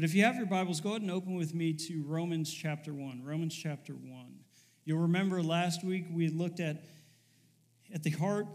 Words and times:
But 0.00 0.08
if 0.08 0.14
you 0.14 0.24
have 0.24 0.36
your 0.36 0.46
Bibles, 0.46 0.80
go 0.80 0.92
ahead 0.92 1.02
and 1.02 1.10
open 1.10 1.34
with 1.34 1.54
me 1.54 1.74
to 1.74 2.02
Romans 2.06 2.50
chapter 2.50 2.94
1. 2.94 3.20
Romans 3.22 3.54
chapter 3.54 3.92
1. 3.92 4.34
You'll 4.86 5.00
remember 5.00 5.42
last 5.42 5.84
week 5.84 6.06
we 6.10 6.28
looked 6.28 6.58
at, 6.58 6.82
at 7.92 8.02
the 8.02 8.08
heart 8.08 8.46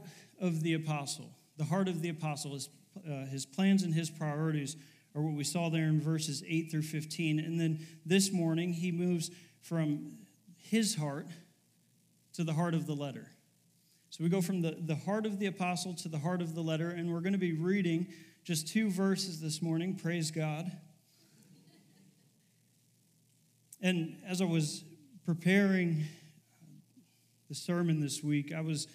of 0.42 0.64
the 0.64 0.74
apostle. 0.74 1.30
The 1.58 1.66
heart 1.66 1.88
of 1.88 2.02
the 2.02 2.10
apostle, 2.10 2.54
his, 2.54 2.70
uh, 3.08 3.28
his 3.28 3.46
plans 3.46 3.84
and 3.84 3.94
his 3.94 4.10
priorities 4.10 4.76
are 5.14 5.22
what 5.22 5.36
we 5.36 5.44
saw 5.44 5.70
there 5.70 5.84
in 5.84 6.02
verses 6.02 6.44
8 6.48 6.72
through 6.72 6.82
15. 6.82 7.38
And 7.38 7.60
then 7.60 7.86
this 8.08 8.32
morning, 8.34 8.74
he 8.74 8.92
moves 8.92 9.30
from 9.62 10.14
his 10.58 10.96
heart 10.96 11.28
to 12.34 12.44
the 12.44 12.54
heart 12.54 12.74
of 12.74 12.88
the 12.88 12.96
letter. 12.96 13.28
So 14.10 14.24
we 14.24 14.32
go 14.32 14.42
from 14.42 14.64
the, 14.64 14.78
the 14.80 14.96
heart 14.96 15.28
of 15.28 15.38
the 15.38 15.46
apostle 15.46 15.94
to 15.94 16.10
the 16.10 16.18
heart 16.18 16.42
of 16.42 16.56
the 16.56 16.62
letter, 16.62 16.90
and 16.90 17.14
we're 17.14 17.22
going 17.22 17.34
to 17.34 17.38
be 17.38 17.54
reading 17.54 18.08
just 18.44 18.68
two 18.68 18.90
verses 18.90 19.42
this 19.42 19.62
morning. 19.62 19.94
Praise 19.94 20.32
God. 20.32 20.72
And 23.82 24.18
as 24.28 24.42
I 24.42 24.46
was 24.46 24.84
preparing 25.26 26.04
the 27.50 27.56
sermon 27.56 28.00
this 28.00 28.24
week, 28.24 28.54
I 28.54 28.62
was 28.62 28.88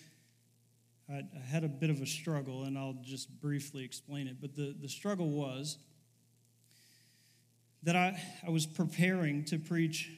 I 1.08 1.22
had 1.44 1.64
a 1.64 1.68
bit 1.68 1.90
of 1.90 2.00
a 2.00 2.06
struggle, 2.06 2.64
and 2.64 2.78
I'll 2.78 2.98
just 3.02 3.40
briefly 3.40 3.84
explain 3.84 4.28
it. 4.28 4.36
But 4.40 4.54
the, 4.54 4.76
the 4.80 4.88
struggle 4.88 5.28
was 5.28 5.76
that 7.82 7.96
I, 7.96 8.20
I 8.46 8.50
was 8.50 8.64
preparing 8.64 9.44
to 9.46 9.58
preach 9.58 10.08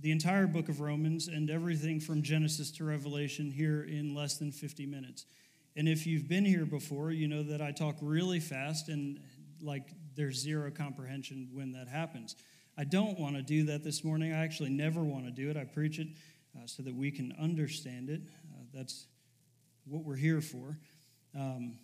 the 0.00 0.10
entire 0.10 0.46
book 0.46 0.70
of 0.70 0.80
Romans 0.80 1.28
and 1.28 1.50
everything 1.50 2.00
from 2.00 2.22
Genesis 2.22 2.70
to 2.72 2.84
Revelation 2.84 3.50
here 3.50 3.82
in 3.82 4.14
less 4.14 4.38
than 4.38 4.50
50 4.50 4.86
minutes. 4.86 5.26
And 5.76 5.88
if 5.88 6.06
you've 6.06 6.28
been 6.28 6.44
here 6.44 6.64
before, 6.64 7.10
you 7.10 7.28
know 7.28 7.42
that 7.42 7.60
I 7.60 7.72
talk 7.72 7.96
really 8.00 8.40
fast 8.40 8.88
and 8.88 9.20
like 9.60 9.90
there's 10.16 10.38
zero 10.38 10.70
comprehension 10.70 11.48
when 11.52 11.72
that 11.72 11.88
happens. 11.88 12.36
I 12.76 12.84
don't 12.84 13.18
want 13.18 13.36
to 13.36 13.42
do 13.42 13.64
that 13.64 13.84
this 13.84 14.02
morning. 14.02 14.32
I 14.32 14.42
actually 14.42 14.70
never 14.70 15.02
want 15.04 15.26
to 15.26 15.30
do 15.30 15.48
it. 15.48 15.56
I 15.56 15.64
preach 15.64 16.00
it 16.00 16.08
uh, 16.56 16.66
so 16.66 16.82
that 16.82 16.94
we 16.94 17.10
can 17.10 17.32
understand 17.40 18.10
it. 18.10 18.22
Uh, 18.52 18.62
that's 18.72 19.06
what 19.84 20.02
we're 20.02 20.16
here 20.16 20.40
for. 20.40 20.78
Um, 21.38 21.78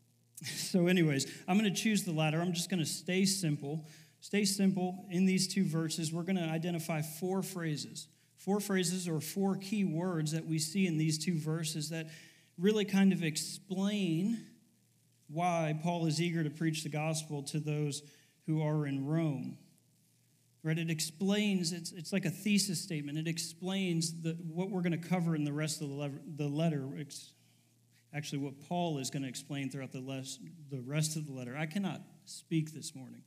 so, 0.44 0.86
anyways, 0.86 1.26
I'm 1.46 1.58
going 1.58 1.72
to 1.72 1.78
choose 1.78 2.04
the 2.04 2.12
latter. 2.12 2.40
I'm 2.40 2.54
just 2.54 2.70
going 2.70 2.80
to 2.80 2.88
stay 2.88 3.26
simple. 3.26 3.84
Stay 4.20 4.46
simple 4.46 5.06
in 5.10 5.26
these 5.26 5.46
two 5.52 5.64
verses. 5.64 6.12
We're 6.12 6.22
going 6.22 6.36
to 6.36 6.44
identify 6.44 7.02
four 7.02 7.42
phrases, 7.42 8.08
four 8.38 8.60
phrases 8.60 9.08
or 9.08 9.20
four 9.20 9.56
key 9.56 9.84
words 9.84 10.32
that 10.32 10.46
we 10.46 10.58
see 10.58 10.86
in 10.86 10.96
these 10.96 11.22
two 11.22 11.38
verses 11.38 11.90
that 11.90 12.08
really 12.58 12.86
kind 12.86 13.12
of 13.12 13.22
explain 13.22 14.44
why 15.28 15.78
Paul 15.82 16.06
is 16.06 16.20
eager 16.20 16.42
to 16.42 16.50
preach 16.50 16.82
the 16.82 16.88
gospel 16.88 17.42
to 17.44 17.60
those 17.60 18.02
who 18.46 18.62
are 18.62 18.86
in 18.86 19.06
Rome. 19.06 19.58
Right? 20.62 20.78
It 20.78 20.90
explains, 20.90 21.72
it's, 21.72 21.92
it's 21.92 22.12
like 22.12 22.26
a 22.26 22.30
thesis 22.30 22.82
statement. 22.82 23.16
It 23.16 23.26
explains 23.26 24.20
the, 24.20 24.36
what 24.46 24.70
we're 24.70 24.82
going 24.82 25.00
to 25.00 25.08
cover 25.08 25.34
in 25.34 25.44
the 25.44 25.52
rest 25.52 25.80
of 25.80 25.88
the, 25.88 25.94
letter, 25.94 26.20
the 26.36 26.48
letter. 26.48 26.86
It's 26.96 27.32
actually 28.14 28.38
what 28.38 28.60
Paul 28.68 28.98
is 28.98 29.08
going 29.08 29.22
to 29.22 29.28
explain 29.28 29.70
throughout 29.70 29.92
the, 29.92 30.00
less, 30.00 30.38
the 30.70 30.80
rest 30.80 31.16
of 31.16 31.26
the 31.26 31.32
letter. 31.32 31.56
I 31.56 31.64
cannot 31.64 32.02
speak 32.26 32.74
this 32.74 32.94
morning. 32.94 33.22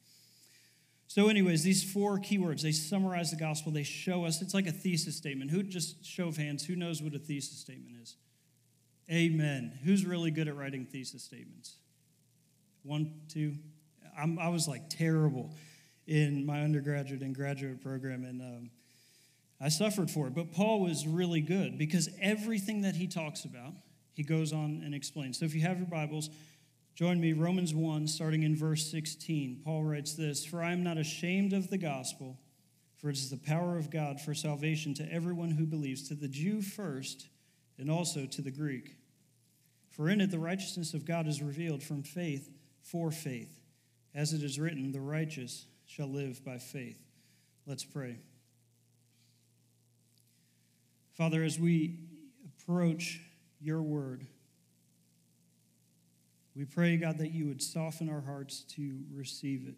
So, 1.07 1.27
anyways, 1.27 1.63
these 1.63 1.83
four 1.83 2.19
keywords, 2.19 2.61
they 2.61 2.71
summarize 2.71 3.31
the 3.31 3.37
gospel. 3.37 3.71
They 3.71 3.83
show 3.83 4.25
us, 4.25 4.41
it's 4.41 4.53
like 4.53 4.67
a 4.67 4.71
thesis 4.71 5.15
statement. 5.15 5.51
Who, 5.51 5.63
just 5.63 6.05
show 6.05 6.27
of 6.27 6.37
hands, 6.37 6.65
who 6.65 6.75
knows 6.75 7.01
what 7.01 7.13
a 7.13 7.19
thesis 7.19 7.59
statement 7.59 7.97
is? 8.01 8.15
Amen. 9.11 9.77
Who's 9.83 10.05
really 10.05 10.31
good 10.31 10.47
at 10.47 10.55
writing 10.55 10.85
thesis 10.85 11.23
statements? 11.23 11.75
One, 12.83 13.13
two. 13.27 13.53
I'm, 14.17 14.37
i 14.37 14.47
was 14.49 14.67
like 14.67 14.89
terrible 14.89 15.51
in 16.07 16.45
my 16.45 16.61
undergraduate 16.61 17.21
and 17.21 17.33
graduate 17.33 17.81
program, 17.81 18.25
and 18.25 18.41
um, 18.41 18.69
I 19.61 19.69
suffered 19.69 20.11
for 20.11 20.27
it. 20.27 20.35
But 20.35 20.51
Paul 20.51 20.81
was 20.81 21.07
really 21.07 21.41
good 21.41 21.77
because 21.77 22.09
everything 22.21 22.81
that 22.81 22.95
he 22.95 23.07
talks 23.07 23.45
about, 23.45 23.73
he 24.13 24.23
goes 24.23 24.53
on 24.53 24.81
and 24.83 24.93
explains. 24.93 25.39
So 25.39 25.45
if 25.45 25.55
you 25.55 25.61
have 25.61 25.77
your 25.77 25.87
Bibles, 25.87 26.29
Join 26.95 27.19
me, 27.19 27.33
Romans 27.33 27.73
1, 27.73 28.07
starting 28.07 28.43
in 28.43 28.55
verse 28.55 28.85
16. 28.91 29.61
Paul 29.65 29.83
writes 29.83 30.13
this 30.13 30.45
For 30.45 30.61
I 30.61 30.73
am 30.73 30.83
not 30.83 30.99
ashamed 30.99 31.51
of 31.51 31.71
the 31.71 31.77
gospel, 31.79 32.37
for 32.97 33.09
it 33.09 33.17
is 33.17 33.31
the 33.31 33.37
power 33.37 33.79
of 33.79 33.89
God 33.89 34.21
for 34.21 34.35
salvation 34.35 34.93
to 34.95 35.11
everyone 35.11 35.49
who 35.49 35.65
believes, 35.65 36.07
to 36.09 36.13
the 36.13 36.27
Jew 36.27 36.61
first, 36.61 37.29
and 37.79 37.89
also 37.89 38.27
to 38.27 38.41
the 38.43 38.51
Greek. 38.51 38.97
For 39.89 40.07
in 40.07 40.21
it 40.21 40.29
the 40.29 40.37
righteousness 40.37 40.93
of 40.93 41.03
God 41.03 41.27
is 41.27 41.41
revealed 41.41 41.81
from 41.81 42.03
faith 42.03 42.51
for 42.83 43.09
faith. 43.09 43.59
As 44.13 44.33
it 44.33 44.43
is 44.43 44.59
written, 44.59 44.91
the 44.91 45.01
righteous 45.01 45.65
shall 45.95 46.07
live 46.07 46.43
by 46.43 46.57
faith. 46.57 46.99
Let's 47.67 47.83
pray. 47.83 48.17
Father, 51.11 51.43
as 51.43 51.59
we 51.59 51.99
approach 52.47 53.21
your 53.61 53.79
word, 53.83 54.25
we 56.55 56.65
pray, 56.65 56.97
God, 56.97 57.19
that 57.19 57.31
you 57.31 57.45
would 57.45 57.61
soften 57.61 58.09
our 58.09 58.21
hearts 58.21 58.61
to 58.69 59.01
receive 59.13 59.67
it. 59.67 59.75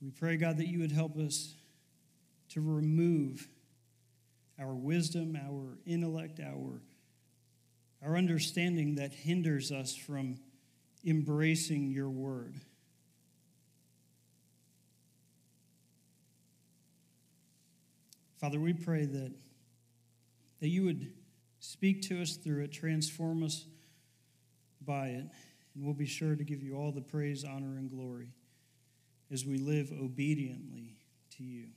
We 0.00 0.10
pray, 0.10 0.38
God, 0.38 0.56
that 0.56 0.68
you 0.68 0.80
would 0.80 0.92
help 0.92 1.18
us 1.18 1.52
to 2.50 2.62
remove 2.62 3.46
our 4.58 4.74
wisdom, 4.74 5.36
our 5.36 5.76
intellect, 5.84 6.40
our, 6.40 6.80
our 8.02 8.16
understanding 8.16 8.94
that 8.94 9.12
hinders 9.12 9.70
us 9.70 9.94
from 9.94 10.36
embracing 11.04 11.90
your 11.90 12.08
word. 12.08 12.54
Father, 18.42 18.60
we 18.60 18.74
pray 18.74 19.06
that, 19.06 19.32
that 20.60 20.68
you 20.68 20.84
would 20.84 21.12
Speak 21.62 22.02
to 22.08 22.20
us 22.20 22.34
through 22.34 22.64
it, 22.64 22.72
transform 22.72 23.44
us 23.44 23.66
by 24.84 25.06
it, 25.06 25.26
and 25.74 25.84
we'll 25.84 25.94
be 25.94 26.06
sure 26.06 26.34
to 26.34 26.42
give 26.42 26.60
you 26.60 26.74
all 26.74 26.90
the 26.90 27.00
praise, 27.00 27.44
honor, 27.44 27.78
and 27.78 27.88
glory 27.88 28.32
as 29.30 29.46
we 29.46 29.58
live 29.58 29.92
obediently 29.92 30.96
to 31.36 31.44
you. 31.44 31.68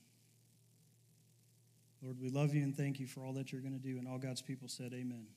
Lord, 2.02 2.20
we 2.20 2.30
love 2.30 2.56
you 2.56 2.64
and 2.64 2.76
thank 2.76 3.00
you 3.00 3.06
for 3.06 3.22
all 3.22 3.32
that 3.34 3.52
you're 3.52 3.62
going 3.62 3.80
to 3.80 3.80
do. 3.80 4.00
And 4.00 4.08
all 4.08 4.18
God's 4.18 4.42
people 4.42 4.68
said, 4.68 4.92
Amen. 4.92 5.28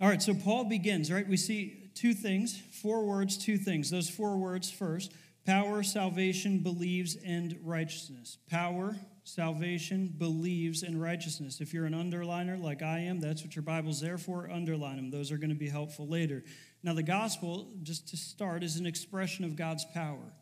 All 0.00 0.08
right, 0.08 0.22
so 0.22 0.32
Paul 0.32 0.64
begins, 0.64 1.12
right? 1.12 1.28
We 1.28 1.36
see 1.36 1.90
two 1.94 2.14
things, 2.14 2.58
four 2.80 3.04
words, 3.04 3.36
two 3.36 3.58
things. 3.58 3.90
Those 3.90 4.08
four 4.08 4.38
words 4.38 4.70
first 4.70 5.12
power, 5.46 5.82
salvation, 5.82 6.58
believes, 6.58 7.16
and 7.16 7.58
righteousness. 7.62 8.38
Power, 8.48 8.96
salvation, 9.24 10.14
believes, 10.18 10.82
and 10.82 11.00
righteousness. 11.00 11.60
If 11.60 11.72
you're 11.72 11.86
an 11.86 11.92
underliner 11.92 12.60
like 12.60 12.82
I 12.82 13.00
am, 13.00 13.20
that's 13.20 13.42
what 13.42 13.54
your 13.54 13.62
Bible's 13.62 14.00
there 14.00 14.18
for. 14.18 14.50
Underline 14.50 14.96
them. 14.96 15.10
Those 15.10 15.30
are 15.32 15.38
going 15.38 15.50
to 15.50 15.56
be 15.56 15.68
helpful 15.68 16.06
later. 16.06 16.42
Now, 16.82 16.94
the 16.94 17.02
gospel, 17.02 17.68
just 17.82 18.08
to 18.08 18.16
start, 18.16 18.62
is 18.62 18.76
an 18.76 18.86
expression 18.86 19.44
of 19.44 19.56
God's 19.56 19.84
power. 19.92 20.32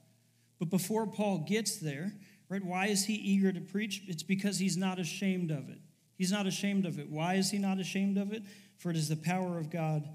But 0.59 0.71
before 0.71 1.07
Paul 1.07 1.39
gets 1.39 1.77
there, 1.77 2.13
right, 2.49 2.65
why 2.65 2.87
is 2.87 3.05
he 3.05 3.15
eager 3.15 3.53
to 3.53 3.61
preach? 3.61 4.03
It's 4.07 4.23
because 4.23 4.59
he's 4.59 4.77
not 4.77 4.99
ashamed 4.99 5.51
of 5.51 5.69
it. 5.69 5.79
He's 6.17 6.33
not 6.33 6.47
ashamed 6.47 6.85
of 6.87 6.99
it. 6.99 7.09
Why 7.09 7.35
is 7.35 7.51
he 7.51 7.59
not 7.59 7.79
ashamed 7.79 8.19
of 8.19 8.33
it? 8.33 8.43
For 8.77 8.91
it 8.91 8.97
is 8.97 9.09
the 9.09 9.17
power 9.17 9.59
of 9.59 9.71
God 9.71 10.09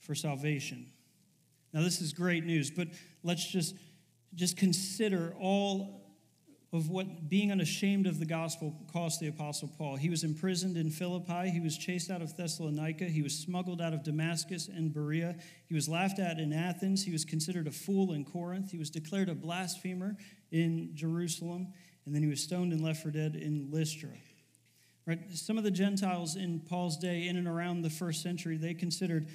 for 0.00 0.14
salvation. 0.14 0.86
Now, 1.72 1.82
this 1.82 2.00
is 2.00 2.12
great 2.12 2.44
news, 2.44 2.70
but 2.70 2.88
let's 3.22 3.46
just, 3.50 3.74
just 4.34 4.56
consider 4.56 5.34
all 5.38 6.04
of 6.74 6.90
what 6.90 7.28
being 7.28 7.52
unashamed 7.52 8.04
of 8.04 8.18
the 8.18 8.26
gospel 8.26 8.74
cost 8.92 9.20
the 9.20 9.28
apostle 9.28 9.70
Paul. 9.78 9.94
He 9.94 10.10
was 10.10 10.24
imprisoned 10.24 10.76
in 10.76 10.90
Philippi, 10.90 11.48
he 11.48 11.60
was 11.60 11.78
chased 11.78 12.10
out 12.10 12.20
of 12.20 12.36
Thessalonica, 12.36 13.04
he 13.04 13.22
was 13.22 13.38
smuggled 13.38 13.80
out 13.80 13.94
of 13.94 14.02
Damascus 14.02 14.66
and 14.66 14.92
Berea, 14.92 15.36
he 15.68 15.74
was 15.74 15.88
laughed 15.88 16.18
at 16.18 16.40
in 16.40 16.52
Athens, 16.52 17.04
he 17.04 17.12
was 17.12 17.24
considered 17.24 17.68
a 17.68 17.70
fool 17.70 18.12
in 18.12 18.24
Corinth, 18.24 18.72
he 18.72 18.76
was 18.76 18.90
declared 18.90 19.28
a 19.28 19.36
blasphemer 19.36 20.16
in 20.50 20.90
Jerusalem, 20.94 21.68
and 22.06 22.14
then 22.14 22.22
he 22.22 22.28
was 22.28 22.42
stoned 22.42 22.72
and 22.72 22.82
left 22.82 23.04
for 23.04 23.12
dead 23.12 23.36
in 23.36 23.70
Lystra. 23.70 24.10
Right? 25.06 25.20
Some 25.32 25.58
of 25.58 25.62
the 25.64 25.70
Gentiles 25.70 26.34
in 26.34 26.58
Paul's 26.58 26.96
day, 26.96 27.28
in 27.28 27.36
and 27.36 27.46
around 27.46 27.82
the 27.82 27.90
first 27.90 28.20
century, 28.20 28.56
they 28.56 28.74
considered 28.74 29.28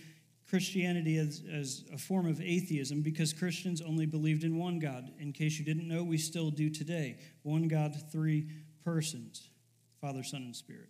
Christianity 0.49 1.17
as, 1.17 1.43
as 1.51 1.83
a 1.93 1.97
form 1.97 2.27
of 2.27 2.41
atheism 2.41 3.01
because 3.01 3.33
Christians 3.33 3.81
only 3.81 4.05
believed 4.05 4.43
in 4.43 4.57
one 4.57 4.79
God. 4.79 5.11
In 5.19 5.31
case 5.31 5.59
you 5.59 5.65
didn't 5.65 5.87
know, 5.87 6.03
we 6.03 6.17
still 6.17 6.49
do 6.49 6.69
today. 6.69 7.17
One 7.43 7.67
God, 7.67 7.95
three 8.11 8.47
persons 8.83 9.49
Father, 10.01 10.23
Son, 10.23 10.43
and 10.43 10.55
Spirit. 10.55 10.87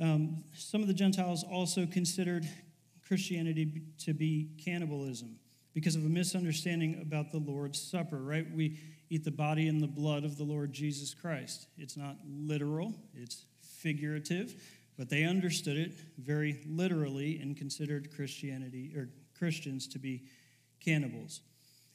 Um, 0.00 0.42
some 0.54 0.80
of 0.80 0.88
the 0.88 0.94
Gentiles 0.94 1.44
also 1.44 1.84
considered 1.84 2.48
Christianity 3.06 3.82
to 3.98 4.14
be 4.14 4.48
cannibalism 4.64 5.38
because 5.74 5.96
of 5.96 6.04
a 6.04 6.08
misunderstanding 6.08 6.98
about 7.02 7.30
the 7.30 7.38
Lord's 7.38 7.78
Supper, 7.78 8.22
right? 8.22 8.46
We 8.50 8.78
eat 9.10 9.22
the 9.22 9.30
body 9.30 9.68
and 9.68 9.82
the 9.82 9.86
blood 9.86 10.24
of 10.24 10.38
the 10.38 10.44
Lord 10.44 10.72
Jesus 10.72 11.12
Christ. 11.12 11.66
It's 11.76 11.96
not 11.96 12.16
literal, 12.26 12.94
it's 13.14 13.44
figurative 13.60 14.54
but 14.98 15.08
they 15.08 15.24
understood 15.24 15.76
it 15.76 15.92
very 16.18 16.62
literally 16.66 17.38
and 17.38 17.56
considered 17.56 18.14
Christianity 18.14 18.92
or 18.96 19.08
Christians 19.38 19.86
to 19.88 19.98
be 19.98 20.24
cannibals. 20.80 21.40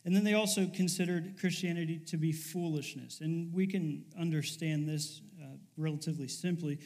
And 0.05 0.15
then 0.15 0.23
they 0.23 0.33
also 0.33 0.67
considered 0.67 1.35
Christianity 1.39 1.99
to 2.07 2.17
be 2.17 2.31
foolishness. 2.31 3.19
And 3.19 3.53
we 3.53 3.67
can 3.67 4.05
understand 4.17 4.87
this 4.87 5.21
uh, 5.41 5.57
relatively 5.75 6.27
simply. 6.27 6.79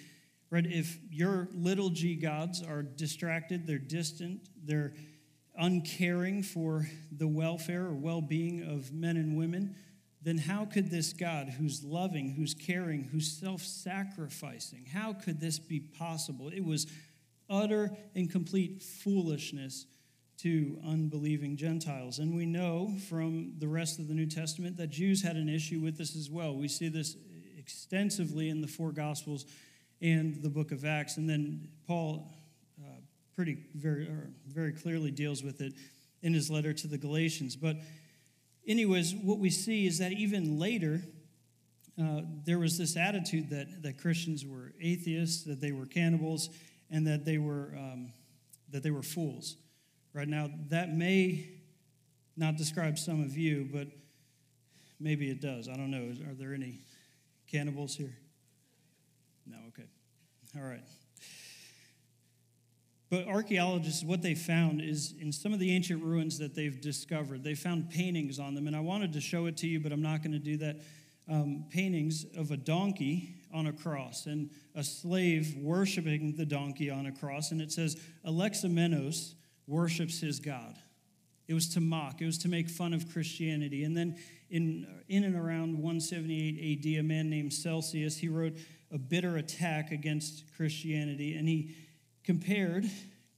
Right? 0.49 0.65
If 0.65 0.97
your 1.09 1.47
little 1.53 1.89
g 1.89 2.15
gods 2.15 2.63
are 2.63 2.81
distracted, 2.81 3.67
they're 3.67 3.77
distant, 3.77 4.49
they're 4.63 4.93
uncaring 5.55 6.43
for 6.43 6.87
the 7.11 7.27
welfare 7.27 7.85
or 7.85 7.93
well 7.93 8.21
being 8.21 8.63
of 8.63 8.91
men 8.91 9.17
and 9.17 9.37
women, 9.37 9.75
then 10.23 10.37
how 10.37 10.65
could 10.65 10.91
this 10.91 11.13
God, 11.13 11.49
who's 11.49 11.83
loving, 11.83 12.31
who's 12.31 12.53
caring, 12.53 13.03
who's 13.03 13.31
self 13.31 13.61
sacrificing, 13.61 14.85
how 14.93 15.13
could 15.13 15.39
this 15.39 15.57
be 15.59 15.79
possible? 15.79 16.49
It 16.49 16.63
was 16.63 16.87
utter 17.49 17.91
and 18.15 18.31
complete 18.31 18.81
foolishness 18.81 19.85
to 20.39 20.79
unbelieving 20.87 21.55
Gentiles. 21.55 22.19
And 22.19 22.35
we 22.35 22.45
know 22.45 22.95
from 23.09 23.53
the 23.59 23.67
rest 23.67 23.99
of 23.99 24.07
the 24.07 24.13
New 24.13 24.25
Testament 24.25 24.77
that 24.77 24.89
Jews 24.89 25.21
had 25.21 25.35
an 25.35 25.49
issue 25.49 25.79
with 25.79 25.97
this 25.97 26.15
as 26.15 26.29
well. 26.29 26.55
We 26.55 26.67
see 26.67 26.87
this 26.87 27.15
extensively 27.57 28.49
in 28.49 28.61
the 28.61 28.67
four 28.67 28.91
Gospels 28.91 29.45
and 30.01 30.41
the 30.41 30.49
book 30.49 30.71
of 30.71 30.83
Acts. 30.83 31.17
And 31.17 31.29
then 31.29 31.67
Paul 31.85 32.27
uh, 32.81 32.87
pretty 33.35 33.57
very, 33.75 34.09
very 34.47 34.71
clearly 34.71 35.11
deals 35.11 35.43
with 35.43 35.61
it 35.61 35.73
in 36.23 36.33
his 36.33 36.49
letter 36.49 36.73
to 36.73 36.87
the 36.87 36.97
Galatians. 36.97 37.55
But, 37.55 37.77
anyways, 38.67 39.13
what 39.15 39.39
we 39.39 39.49
see 39.49 39.85
is 39.87 39.99
that 39.99 40.11
even 40.11 40.59
later, 40.59 41.01
uh, 42.01 42.21
there 42.45 42.59
was 42.59 42.77
this 42.77 42.97
attitude 42.97 43.49
that, 43.49 43.83
that 43.83 43.99
Christians 43.99 44.45
were 44.45 44.73
atheists, 44.81 45.43
that 45.43 45.59
they 45.61 45.71
were 45.71 45.85
cannibals, 45.85 46.49
and 46.89 47.05
that 47.07 47.25
they 47.25 47.37
were, 47.37 47.73
um, 47.77 48.13
that 48.69 48.83
they 48.83 48.91
were 48.91 49.03
fools. 49.03 49.57
Right 50.13 50.27
now, 50.27 50.49
that 50.69 50.93
may 50.93 51.49
not 52.35 52.57
describe 52.57 52.97
some 52.97 53.23
of 53.23 53.37
you, 53.37 53.69
but 53.71 53.87
maybe 54.99 55.29
it 55.29 55.41
does. 55.41 55.67
I 55.67 55.75
don't 55.75 55.91
know. 55.91 56.13
Are 56.29 56.33
there 56.33 56.53
any 56.53 56.79
cannibals 57.49 57.95
here? 57.95 58.17
No, 59.45 59.57
okay. 59.69 59.87
All 60.55 60.63
right. 60.63 60.83
But 63.11 63.27
archaeologists, 63.27 64.05
what 64.05 64.21
they 64.21 64.33
found 64.33 64.81
is 64.81 65.13
in 65.19 65.33
some 65.33 65.51
of 65.51 65.59
the 65.59 65.75
ancient 65.75 66.01
ruins 66.01 66.39
that 66.39 66.55
they've 66.55 66.79
discovered, 66.79 67.43
they 67.43 67.55
found 67.55 67.89
paintings 67.89 68.39
on 68.39 68.55
them. 68.55 68.67
And 68.67 68.75
I 68.75 68.79
wanted 68.79 69.11
to 69.13 69.21
show 69.21 69.47
it 69.47 69.57
to 69.57 69.67
you, 69.67 69.81
but 69.81 69.91
I'm 69.91 70.01
not 70.01 70.23
going 70.23 70.31
to 70.31 70.39
do 70.39 70.55
that. 70.57 70.77
Um, 71.29 71.65
paintings 71.69 72.25
of 72.35 72.51
a 72.51 72.57
donkey 72.57 73.35
on 73.53 73.67
a 73.67 73.73
cross 73.73 74.25
and 74.25 74.49
a 74.75 74.83
slave 74.83 75.55
worshiping 75.57 76.35
the 76.35 76.45
donkey 76.45 76.89
on 76.89 77.05
a 77.05 77.11
cross. 77.11 77.51
And 77.51 77.61
it 77.61 77.71
says, 77.71 78.01
Alexamenos, 78.25 79.35
worships 79.67 80.19
his 80.19 80.39
God. 80.39 80.75
It 81.47 81.53
was 81.53 81.67
to 81.73 81.81
mock, 81.81 82.21
it 82.21 82.25
was 82.25 82.37
to 82.39 82.47
make 82.47 82.69
fun 82.69 82.93
of 82.93 83.11
Christianity. 83.11 83.83
And 83.83 83.95
then 83.95 84.17
in, 84.49 84.87
in 85.09 85.25
and 85.25 85.35
around 85.35 85.73
178 85.73 86.79
AD, 86.79 86.99
a 86.99 87.03
man 87.03 87.29
named 87.29 87.53
Celsius, 87.53 88.17
he 88.17 88.29
wrote 88.29 88.53
a 88.91 88.97
bitter 88.97 89.37
attack 89.37 89.91
against 89.91 90.43
Christianity, 90.55 91.35
and 91.35 91.47
he 91.47 91.75
compared 92.31 92.89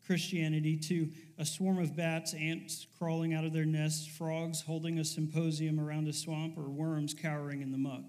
Christianity 0.05 0.77
to 0.77 1.09
a 1.39 1.45
swarm 1.47 1.79
of 1.79 1.95
bats, 1.95 2.35
ants 2.35 2.85
crawling 2.99 3.33
out 3.33 3.43
of 3.43 3.51
their 3.51 3.65
nests, 3.65 4.05
frogs 4.05 4.61
holding 4.61 4.99
a 4.99 5.03
symposium 5.03 5.79
around 5.79 6.07
a 6.07 6.13
swamp, 6.13 6.59
or 6.59 6.69
worms 6.69 7.15
cowering 7.15 7.63
in 7.63 7.71
the 7.71 7.77
muck. 7.79 8.03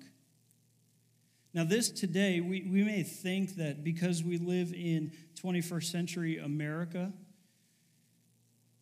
Now, 1.55 1.65
this 1.65 1.89
today, 1.89 2.41
we, 2.41 2.69
we 2.71 2.85
may 2.85 3.03
think 3.03 3.57
that 3.57 3.83
because 3.83 4.23
we 4.23 4.37
live 4.37 4.75
in 4.75 5.13
21st 5.43 5.85
century 5.85 6.37
America, 6.37 7.15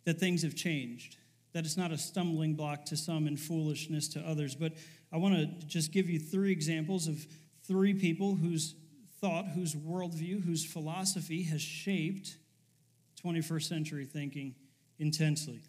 that 0.05 0.19
things 0.19 0.43
have 0.43 0.57
changed, 0.57 1.19
that 1.53 1.65
it's 1.65 1.77
not 1.77 1.93
a 1.93 1.99
stumbling 1.99 2.55
block 2.55 2.85
to 2.87 2.97
some 2.97 3.29
and 3.29 3.39
foolishness 3.39 4.09
to 4.09 4.21
others. 4.23 4.57
But 4.57 4.73
I 5.13 5.19
want 5.19 5.37
to 5.37 5.67
just 5.69 5.93
give 5.93 6.11
you 6.11 6.19
three 6.19 6.51
examples 6.51 7.07
of 7.07 7.25
three 7.63 7.95
people 7.95 8.35
whose 8.35 8.75
thought, 9.23 9.47
whose 9.55 9.75
worldview, 9.77 10.45
whose 10.45 10.65
philosophy 10.65 11.45
has 11.45 11.63
shaped 11.63 12.37
21st 13.25 13.63
century 13.63 14.05
thinking 14.05 14.57
intensely. 14.99 15.61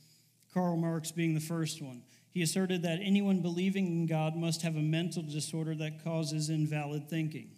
Karl 0.54 0.76
Marx 0.76 1.12
being 1.12 1.36
the 1.36 1.40
first 1.40 1.82
one. 1.82 2.02
He 2.32 2.42
asserted 2.42 2.82
that 2.82 3.00
anyone 3.02 3.42
believing 3.42 3.86
in 3.86 4.06
God 4.08 4.36
must 4.36 4.64
have 4.64 4.76
a 4.76 4.82
mental 4.82 5.22
disorder 5.22 5.76
that 5.76 6.04
causes 6.04 6.50
invalid 6.50 7.08
thinking. 7.08 7.52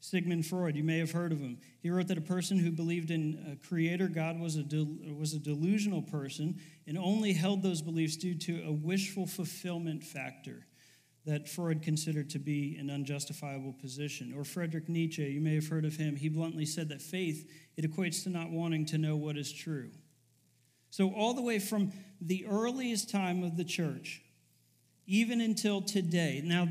Sigmund 0.00 0.46
Freud, 0.46 0.74
you 0.74 0.82
may 0.82 0.98
have 0.98 1.12
heard 1.12 1.30
of 1.30 1.38
him. 1.38 1.58
He 1.80 1.90
wrote 1.90 2.08
that 2.08 2.18
a 2.18 2.22
person 2.22 2.58
who 2.58 2.72
believed 2.72 3.12
in 3.12 3.52
a 3.52 3.68
creator 3.68 4.08
God 4.08 4.40
was 4.40 4.56
a, 4.56 4.64
del- 4.64 4.96
was 5.16 5.32
a 5.32 5.38
delusional 5.38 6.02
person 6.02 6.58
and 6.88 6.98
only 6.98 7.34
held 7.34 7.62
those 7.62 7.82
beliefs 7.82 8.16
due 8.16 8.34
to 8.34 8.64
a 8.66 8.72
wishful 8.72 9.26
fulfillment 9.26 10.02
factor 10.02 10.66
that 11.26 11.48
Freud 11.48 11.82
considered 11.82 12.30
to 12.30 12.38
be 12.38 12.76
an 12.78 12.90
unjustifiable 12.90 13.74
position. 13.74 14.34
Or 14.36 14.44
Friedrich 14.44 14.88
Nietzsche, 14.88 15.24
you 15.24 15.40
may 15.40 15.54
have 15.54 15.68
heard 15.68 15.84
of 15.84 15.96
him. 15.96 16.16
He 16.16 16.28
bluntly 16.28 16.64
said 16.64 16.88
that 16.88 17.02
faith, 17.02 17.50
it 17.76 17.90
equates 17.90 18.22
to 18.24 18.30
not 18.30 18.50
wanting 18.50 18.86
to 18.86 18.98
know 18.98 19.16
what 19.16 19.36
is 19.36 19.52
true. 19.52 19.90
So 20.90 21.12
all 21.12 21.34
the 21.34 21.42
way 21.42 21.58
from 21.58 21.92
the 22.20 22.46
earliest 22.46 23.10
time 23.10 23.44
of 23.44 23.56
the 23.56 23.64
church, 23.64 24.22
even 25.06 25.40
until 25.40 25.82
today. 25.82 26.42
Now, 26.44 26.68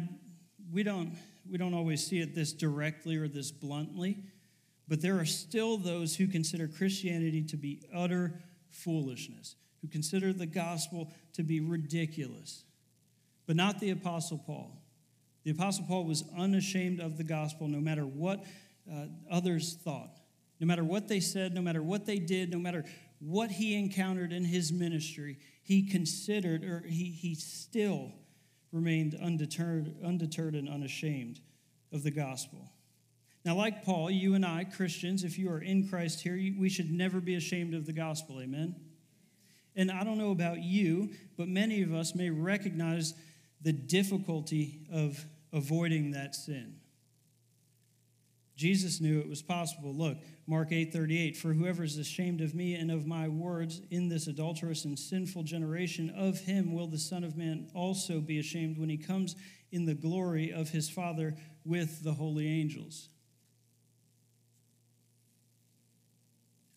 we 0.72 0.84
don't 0.84 1.18
we 1.50 1.58
don't 1.58 1.74
always 1.74 2.06
see 2.06 2.20
it 2.20 2.36
this 2.36 2.54
directly 2.54 3.16
or 3.16 3.28
this 3.28 3.52
bluntly, 3.52 4.24
but 4.88 5.02
there 5.02 5.20
are 5.20 5.26
still 5.26 5.78
those 5.78 6.16
who 6.16 6.28
consider 6.28 6.68
Christianity 6.68 7.44
to 7.44 7.58
be 7.58 7.82
utter 7.94 8.40
foolishness, 8.70 9.56
who 9.82 9.88
consider 9.88 10.32
the 10.32 10.46
gospel 10.46 11.12
to 11.34 11.44
be 11.44 11.60
ridiculous. 11.60 12.66
But 13.50 13.56
not 13.56 13.80
the 13.80 13.90
Apostle 13.90 14.38
Paul. 14.38 14.80
The 15.44 15.50
Apostle 15.50 15.84
Paul 15.88 16.04
was 16.04 16.24
unashamed 16.38 17.00
of 17.00 17.18
the 17.18 17.24
gospel 17.24 17.68
no 17.68 17.80
matter 17.80 18.04
what 18.04 18.46
uh, 18.88 19.06
others 19.32 19.76
thought, 19.84 20.20
no 20.60 20.68
matter 20.68 20.84
what 20.84 21.08
they 21.08 21.20
said, 21.20 21.56
no 21.56 21.62
matter 21.64 21.82
what 21.82 22.06
they 22.06 22.20
did, 22.20 22.52
no 22.52 22.60
matter 22.60 22.86
what 23.18 23.50
he 23.50 23.74
encountered 23.74 24.34
in 24.34 24.46
his 24.46 24.72
ministry, 24.72 25.40
he 25.64 25.82
considered 25.82 26.64
or 26.64 26.84
he, 26.88 27.06
he 27.06 27.34
still 27.34 28.12
remained 28.72 29.18
undeterred, 29.20 29.96
undeterred 30.06 30.54
and 30.54 30.70
unashamed 30.70 31.40
of 31.92 32.04
the 32.04 32.12
gospel. 32.12 32.70
Now, 33.44 33.56
like 33.56 33.84
Paul, 33.84 34.12
you 34.12 34.36
and 34.36 34.46
I, 34.46 34.64
Christians, 34.64 35.24
if 35.24 35.40
you 35.40 35.50
are 35.50 35.60
in 35.60 35.88
Christ 35.88 36.22
here, 36.22 36.36
we 36.36 36.70
should 36.70 36.92
never 36.92 37.20
be 37.20 37.34
ashamed 37.34 37.74
of 37.74 37.88
the 37.88 37.94
gospel. 37.94 38.42
Amen? 38.42 38.76
And 39.76 39.90
I 39.90 40.04
don't 40.04 40.20
know 40.20 40.32
about 40.32 40.62
you, 40.62 41.10
but 41.36 41.48
many 41.48 41.82
of 41.82 41.96
us 41.96 42.14
may 42.14 42.30
recognize 42.30 43.16
the 43.62 43.74
difficulty 43.74 44.88
of 44.92 45.26
avoiding 45.52 46.12
that 46.12 46.36
sin. 46.36 46.76
Jesus 48.56 49.00
knew 49.00 49.20
it 49.20 49.30
was 49.30 49.42
possible. 49.42 49.94
Look, 49.94 50.18
Mark 50.46 50.74
8:38, 50.74 51.38
for 51.38 51.54
whoever 51.54 51.82
is 51.82 51.98
ashamed 51.98 52.42
of 52.42 52.54
me 52.54 52.76
and 52.76 52.92
of 52.92 53.08
my 53.08 53.30
words 53.30 53.82
in 53.90 54.10
this 54.10 54.28
adulterous 54.28 54.84
and 54.84 55.00
sinful 55.00 55.44
generation, 55.44 56.10
of 56.10 56.42
him 56.42 56.74
will 56.74 56.88
the 56.88 57.00
Son 57.00 57.24
of 57.24 57.38
Man 57.38 57.70
also 57.74 58.20
be 58.20 58.38
ashamed 58.38 58.78
when 58.78 58.90
he 58.90 58.98
comes 58.98 59.38
in 59.72 59.86
the 59.86 59.94
glory 59.94 60.52
of 60.52 60.72
his 60.72 60.90
Father 60.90 61.38
with 61.64 62.04
the 62.04 62.14
holy 62.14 62.48
angels. 62.50 63.08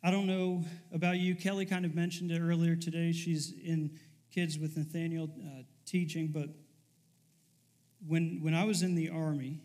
I 0.04 0.12
don't 0.12 0.26
know 0.26 0.64
about 0.92 1.18
you. 1.18 1.34
Kelly 1.34 1.66
kind 1.66 1.84
of 1.84 1.96
mentioned 1.96 2.30
it 2.30 2.40
earlier 2.40 2.76
today. 2.76 3.10
She's 3.10 3.52
in 3.52 3.98
Kids 4.32 4.56
with 4.56 4.76
Nathaniel 4.76 5.30
uh, 5.44 5.62
teaching, 5.84 6.28
but 6.28 6.48
when, 8.06 8.40
when 8.42 8.54
I 8.54 8.64
was 8.64 8.82
in 8.82 8.94
the 8.94 9.10
Army, 9.10 9.60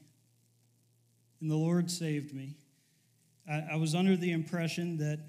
and 1.41 1.51
the 1.51 1.55
Lord 1.55 1.89
saved 1.89 2.33
me. 2.33 2.57
I, 3.49 3.73
I 3.73 3.75
was 3.75 3.95
under 3.95 4.15
the 4.15 4.31
impression 4.31 4.97
that, 4.97 5.19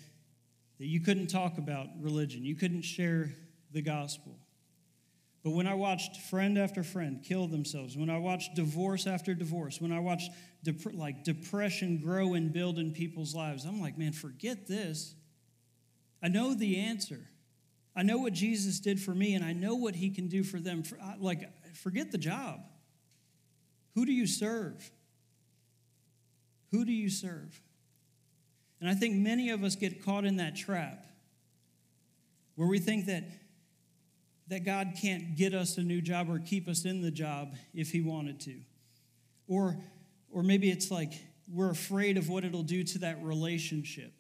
that 0.79 0.87
you 0.87 1.01
couldn't 1.01 1.29
talk 1.29 1.59
about 1.59 1.89
religion, 2.01 2.45
you 2.45 2.57
couldn't 2.57 2.83
share 2.83 3.33
the 3.73 3.83
gospel. 3.83 4.39
But 5.45 5.51
when 5.51 5.67
I 5.67 5.75
watched 5.75 6.17
friend 6.17 6.59
after 6.59 6.83
friend 6.83 7.23
kill 7.27 7.47
themselves, 7.47 7.97
when 7.97 8.11
I 8.11 8.19
watched 8.19 8.55
divorce 8.55 9.07
after 9.07 9.35
divorce, 9.35 9.81
when 9.81 9.93
I 9.93 10.01
watched 10.01 10.31
dep- 10.65 10.95
like 10.95 11.25
depression 11.25 11.99
grow 11.99 12.35
and 12.35 12.53
build 12.53 12.79
in 12.79 12.93
people's 12.93 13.35
lives, 13.35 13.65
I'm 13.65 13.81
like, 13.81 13.97
man, 13.97 14.13
forget 14.13 14.67
this. 14.67 15.15
I 16.23 16.29
know 16.29 16.55
the 16.55 16.81
answer. 16.81 17.21
I 17.95 18.03
know 18.03 18.19
what 18.19 18.33
Jesus 18.33 18.81
did 18.81 19.01
for 19.01 19.15
me, 19.15 19.35
and 19.35 19.45
I 19.45 19.53
know 19.53 19.77
what 19.77 19.95
He 19.95 20.11
can 20.11 20.29
do 20.29 20.43
for 20.43 20.59
them. 20.59 20.83
For, 20.83 20.99
like, 21.19 21.49
forget 21.77 22.11
the 22.11 22.19
job. 22.19 22.61
Who 23.99 24.07
do 24.07 24.13
you 24.13 24.29
serve? 24.29 24.93
Who 26.71 26.85
do 26.85 26.93
you 26.93 27.11
serve? 27.11 27.61
And 28.81 28.89
I 28.89 28.95
think 28.95 29.17
many 29.17 29.51
of 29.51 29.65
us 29.65 29.75
get 29.75 30.05
caught 30.05 30.25
in 30.25 30.37
that 30.37 30.55
trap 30.55 31.05
where 32.55 32.69
we 32.69 32.79
think 32.79 33.07
that, 33.07 33.25
that 34.47 34.65
God 34.65 34.93
can't 35.03 35.35
get 35.35 35.53
us 35.53 35.79
a 35.79 35.83
new 35.83 36.01
job 36.01 36.31
or 36.31 36.39
keep 36.39 36.69
us 36.69 36.85
in 36.85 37.03
the 37.03 37.11
job 37.11 37.57
if 37.75 37.91
He 37.91 38.01
wanted 38.01 38.39
to. 38.43 38.61
Or, 39.49 39.77
or 40.31 40.45
maybe 40.45 40.71
it's 40.71 40.93
like 40.93 41.15
we're 41.53 41.71
afraid 41.71 42.17
of 42.19 42.29
what 42.29 42.45
it'll 42.45 42.63
do 42.63 42.85
to 42.85 42.99
that 43.01 43.21
relationship. 43.25 44.13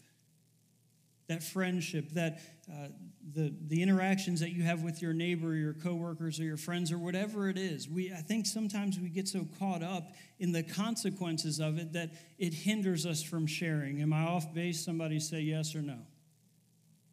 That 1.28 1.42
friendship, 1.42 2.10
that 2.10 2.40
uh, 2.70 2.88
the, 3.34 3.54
the 3.66 3.82
interactions 3.82 4.40
that 4.40 4.50
you 4.50 4.62
have 4.62 4.82
with 4.82 5.00
your 5.02 5.12
neighbor, 5.12 5.48
or 5.48 5.54
your 5.54 5.74
coworkers, 5.74 6.40
or 6.40 6.44
your 6.44 6.56
friends, 6.56 6.90
or 6.90 6.98
whatever 6.98 7.48
it 7.48 7.58
is. 7.58 7.88
We, 7.88 8.12
I 8.12 8.22
think 8.22 8.46
sometimes 8.46 8.98
we 8.98 9.10
get 9.10 9.28
so 9.28 9.46
caught 9.58 9.82
up 9.82 10.12
in 10.38 10.52
the 10.52 10.62
consequences 10.62 11.60
of 11.60 11.78
it 11.78 11.92
that 11.92 12.10
it 12.38 12.54
hinders 12.54 13.06
us 13.06 13.22
from 13.22 13.46
sharing. 13.46 14.00
Am 14.00 14.12
I 14.12 14.22
off 14.22 14.52
base? 14.54 14.84
Somebody 14.84 15.20
say 15.20 15.40
yes 15.40 15.74
or 15.74 15.82
no. 15.82 15.98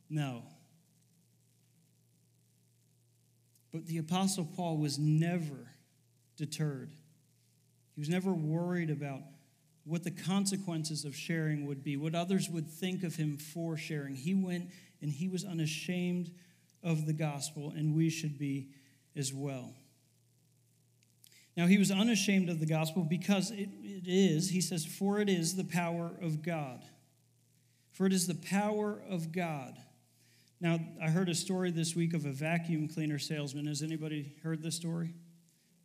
No. 0.10 0.44
But 3.74 3.86
the 3.88 3.98
Apostle 3.98 4.46
Paul 4.56 4.78
was 4.78 4.98
never 4.98 5.72
deterred. 6.38 6.92
He 7.96 8.02
was 8.02 8.10
never 8.10 8.34
worried 8.34 8.90
about 8.90 9.22
what 9.86 10.04
the 10.04 10.12
consequences 10.12 11.06
of 11.06 11.16
sharing 11.16 11.66
would 11.68 11.84
be, 11.84 11.96
what 11.96 12.16
others 12.16 12.50
would 12.50 12.70
think 12.70 13.04
of 13.04 13.16
him 13.16 13.38
for 13.38 13.78
sharing. 13.78 14.16
He 14.16 14.34
went 14.34 14.72
and 15.02 15.12
he 15.12 15.28
was 15.28 15.46
unashamed 15.46 16.32
of 16.84 17.06
the 17.06 17.14
gospel, 17.14 17.74
and 17.76 17.96
we 17.96 18.10
should 18.10 18.38
be 18.38 18.70
as 19.16 19.34
well. 19.34 19.74
Now, 21.56 21.68
he 21.68 21.78
was 21.78 21.92
unashamed 21.92 22.50
of 22.50 22.60
the 22.60 22.66
gospel 22.66 23.04
because 23.04 23.52
it, 23.52 23.70
it 23.82 24.04
is, 24.08 24.50
he 24.50 24.60
says, 24.60 24.86
for 24.86 25.20
it 25.20 25.30
is 25.30 25.56
the 25.56 25.64
power 25.64 26.12
of 26.22 26.44
God. 26.44 26.84
For 27.94 28.06
it 28.06 28.12
is 28.12 28.28
the 28.28 28.36
power 28.36 29.02
of 29.10 29.32
God. 29.32 29.78
Now, 30.60 30.80
I 31.02 31.10
heard 31.10 31.30
a 31.30 31.36
story 31.36 31.72
this 31.72 31.96
week 31.96 32.14
of 32.14 32.26
a 32.26 32.32
vacuum 32.32 32.88
cleaner 32.88 33.20
salesman. 33.20 33.68
Has 33.68 33.82
anybody 33.82 34.34
heard 34.44 34.62
this 34.62 34.76
story? 34.76 35.14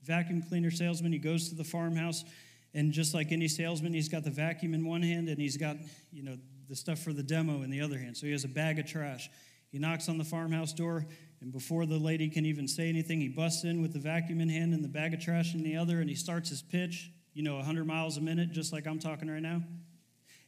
Vacuum 0.03 0.43
cleaner 0.43 0.71
salesman, 0.71 1.13
he 1.13 1.19
goes 1.19 1.51
to 1.51 1.55
the 1.55 1.65
farmhouse 1.65 2.25
and 2.75 2.93
just 2.93 3.15
like 3.15 3.33
any 3.33 3.49
salesman, 3.49 3.93
he's 3.93 4.09
got 4.09 4.25
the 4.25 4.31
vacuum 4.31 4.75
in 4.75 4.87
one 4.87 5.03
hand 5.03 5.29
and 5.29 5.39
he's 5.39 5.57
got, 5.57 5.77
you 6.13 6.23
know, 6.23 6.37
the 6.69 6.77
stuff 6.77 7.01
for 7.01 7.13
the 7.13 7.23
demo 7.23 7.63
in 7.63 7.71
the 7.71 7.81
other 7.81 7.99
hand. 7.99 8.17
So 8.17 8.27
he 8.27 8.33
has 8.33 8.45
a 8.45 8.49
bag 8.49 8.79
of 8.79 8.87
trash. 8.87 9.29
He 9.71 9.79
knocks 9.79 10.09
on 10.09 10.19
the 10.19 10.25
farmhouse 10.25 10.73
door, 10.73 11.07
and 11.41 11.53
before 11.53 11.87
the 11.87 11.99
lady 11.99 12.29
can 12.29 12.45
even 12.45 12.67
say 12.67 12.89
anything, 12.89 13.21
he 13.21 13.29
busts 13.29 13.65
in 13.65 13.81
with 13.81 13.93
the 13.93 13.99
vacuum 13.99 14.41
in 14.41 14.49
hand 14.49 14.75
and 14.75 14.85
the 14.85 14.89
bag 14.89 15.15
of 15.15 15.21
trash 15.21 15.55
in 15.55 15.63
the 15.63 15.77
other, 15.77 16.01
and 16.01 16.09
he 16.09 16.17
starts 16.17 16.49
his 16.49 16.61
pitch, 16.61 17.11
you 17.35 17.43
know, 17.43 17.57
100 17.57 17.87
miles 17.87 18.17
a 18.17 18.21
minute, 18.21 18.51
just 18.51 18.73
like 18.73 18.87
I'm 18.87 18.99
talking 18.99 19.31
right 19.31 19.43
now. 19.43 19.63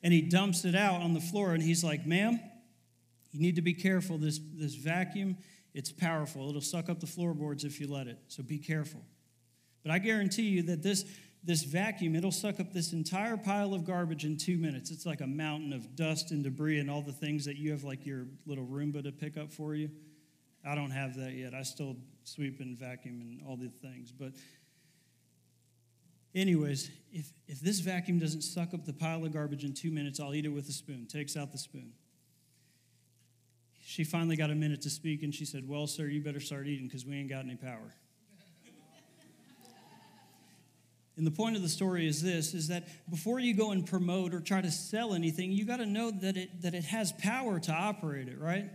And 0.03 0.13
he 0.13 0.23
dumps 0.23 0.65
it 0.65 0.75
out 0.75 1.01
on 1.01 1.15
the 1.15 1.21
floor, 1.21 1.53
and 1.53 1.63
he's 1.63 1.85
like, 1.85 2.05
ma'am, 2.05 2.41
you 3.31 3.41
need 3.41 3.57
to 3.57 3.63
be 3.63 3.75
careful. 3.75 4.19
This, 4.19 4.41
this 4.55 4.75
vacuum, 4.75 5.37
it's 5.73 5.93
powerful. 5.93 6.49
It'll 6.49 6.61
suck 6.61 6.89
up 6.89 6.99
the 6.99 7.07
floorboards 7.07 7.65
if 7.65 7.81
you 7.81 7.87
let 7.87 8.09
it, 8.09 8.19
so 8.27 8.43
be 8.43 8.59
careful. 8.59 9.03
But 9.85 9.93
I 9.93 9.99
guarantee 9.99 10.49
you 10.49 10.63
that 10.65 10.83
this 10.83 11.05
this 11.45 11.65
vacuum, 11.65 12.15
it'll 12.15 12.31
suck 12.31 12.61
up 12.61 12.73
this 12.73 12.93
entire 12.93 13.37
pile 13.37 13.75
of 13.75 13.85
garbage 13.85 14.25
in 14.25 14.37
two 14.37 14.57
minutes. 14.57 14.91
It's 14.91 15.05
like 15.05 15.21
a 15.21 15.27
mountain 15.27 15.73
of 15.73 15.97
dust 15.97 16.31
and 16.31 16.45
debris 16.45 16.79
and 16.79 16.89
all 16.89 17.03
the 17.03 17.13
things 17.13 17.45
that 17.47 17.57
you 17.57 17.73
have, 17.73 17.83
like 17.83 18.07
your 18.07 18.27
little 18.47 18.65
Roomba 18.65 19.03
to 19.03 19.11
pick 19.11 19.37
up 19.37 19.53
for 19.53 19.75
you. 19.75 19.91
I 20.65 20.77
don't 20.77 20.93
have 20.93 21.17
that 21.17 21.33
yet. 21.33 21.55
I 21.55 21.63
still 21.63 21.97
sweep 22.23 22.61
and 22.61 22.79
vacuum 22.79 23.21
and 23.21 23.43
all 23.49 23.57
the 23.57 23.69
things. 23.69 24.13
But, 24.13 24.33
anyways, 26.33 26.91
if, 27.13 27.33
if 27.49 27.61
this 27.61 27.81
vacuum 27.81 28.21
doesn't 28.21 28.43
suck 28.43 28.73
up 28.73 28.85
the 28.85 28.93
pile 28.93 29.25
of 29.25 29.33
garbage 29.33 29.65
in 29.65 29.75
two 29.75 29.91
minutes, 29.91 30.21
I'll 30.21 30.35
eat 30.35 30.45
it 30.45 30.51
with 30.51 30.69
a 30.69 30.73
spoon. 30.73 31.07
Takes 31.07 31.37
out 31.37 31.51
the 31.51 31.59
spoon. 31.59 31.93
She 33.85 34.05
finally 34.05 34.37
got 34.37 34.51
a 34.51 34.55
minute 34.55 34.81
to 34.83 34.91
speak 34.91 35.25
and 35.25 35.35
she 35.35 35.45
said, 35.45 35.69
Well, 35.69 35.89
sir, 35.89 36.07
you 36.07 36.23
better 36.23 36.39
start 36.39 36.69
eating 36.69 36.87
because 36.87 37.05
we 37.05 37.17
ain't 37.17 37.29
got 37.29 37.45
any 37.45 37.57
power. 37.57 37.93
And 41.17 41.27
the 41.27 41.31
point 41.31 41.57
of 41.57 41.63
the 41.63 41.69
story 41.69 42.07
is 42.07 42.23
this 42.23 42.55
is 42.55 42.69
that 42.69 42.89
before 43.11 43.39
you 43.39 43.55
go 43.55 43.71
and 43.71 43.87
promote 43.87 44.33
or 44.33 44.41
try 44.41 44.61
to 44.61 44.71
sell 44.71 45.15
anything, 45.15 45.53
you 45.53 45.65
got 45.65 45.77
to 45.77 45.87
know 45.87 46.11
that 46.11 46.37
it 46.37 46.63
that 46.63 46.75
it 46.75 46.85
has 46.85 47.13
power 47.13 47.61
to 47.61 47.73
operate 47.73 48.29
it, 48.29 48.39
right? 48.39 48.71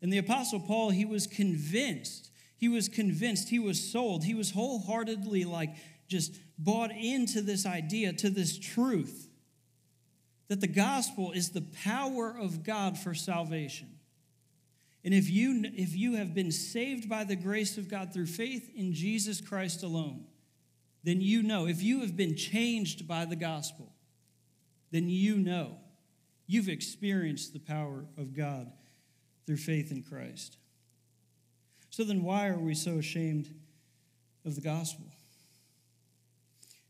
And 0.00 0.12
the 0.12 0.18
apostle 0.18 0.60
Paul, 0.60 0.90
he 0.90 1.04
was 1.04 1.26
convinced. 1.26 2.30
He 2.56 2.68
was 2.68 2.88
convinced, 2.88 3.48
he 3.48 3.58
was 3.58 3.90
sold. 3.90 4.24
He 4.24 4.34
was 4.34 4.52
wholeheartedly 4.52 5.44
like 5.44 5.70
just 6.08 6.38
bought 6.58 6.92
into 6.92 7.40
this 7.40 7.66
idea, 7.66 8.12
to 8.12 8.30
this 8.30 8.58
truth 8.58 9.28
that 10.48 10.60
the 10.60 10.66
gospel 10.66 11.32
is 11.32 11.50
the 11.50 11.62
power 11.82 12.36
of 12.38 12.62
God 12.62 12.98
for 12.98 13.14
salvation. 13.14 13.88
And 15.02 15.14
if 15.14 15.30
you 15.30 15.64
if 15.64 15.96
you 15.96 16.16
have 16.16 16.34
been 16.34 16.52
saved 16.52 17.08
by 17.08 17.24
the 17.24 17.36
grace 17.36 17.78
of 17.78 17.88
God 17.88 18.12
through 18.12 18.26
faith 18.26 18.68
in 18.76 18.92
Jesus 18.92 19.40
Christ 19.40 19.82
alone, 19.82 20.26
then 21.04 21.20
you 21.20 21.42
know. 21.42 21.66
If 21.66 21.82
you 21.82 22.00
have 22.00 22.16
been 22.16 22.36
changed 22.36 23.06
by 23.06 23.24
the 23.24 23.36
gospel, 23.36 23.92
then 24.90 25.08
you 25.08 25.36
know 25.36 25.78
you've 26.46 26.68
experienced 26.68 27.52
the 27.52 27.58
power 27.58 28.04
of 28.16 28.36
God 28.36 28.70
through 29.46 29.56
faith 29.56 29.90
in 29.90 30.02
Christ. 30.02 30.56
So 31.90 32.04
then, 32.04 32.22
why 32.22 32.48
are 32.48 32.58
we 32.58 32.74
so 32.74 32.98
ashamed 32.98 33.54
of 34.44 34.54
the 34.54 34.60
gospel? 34.60 35.06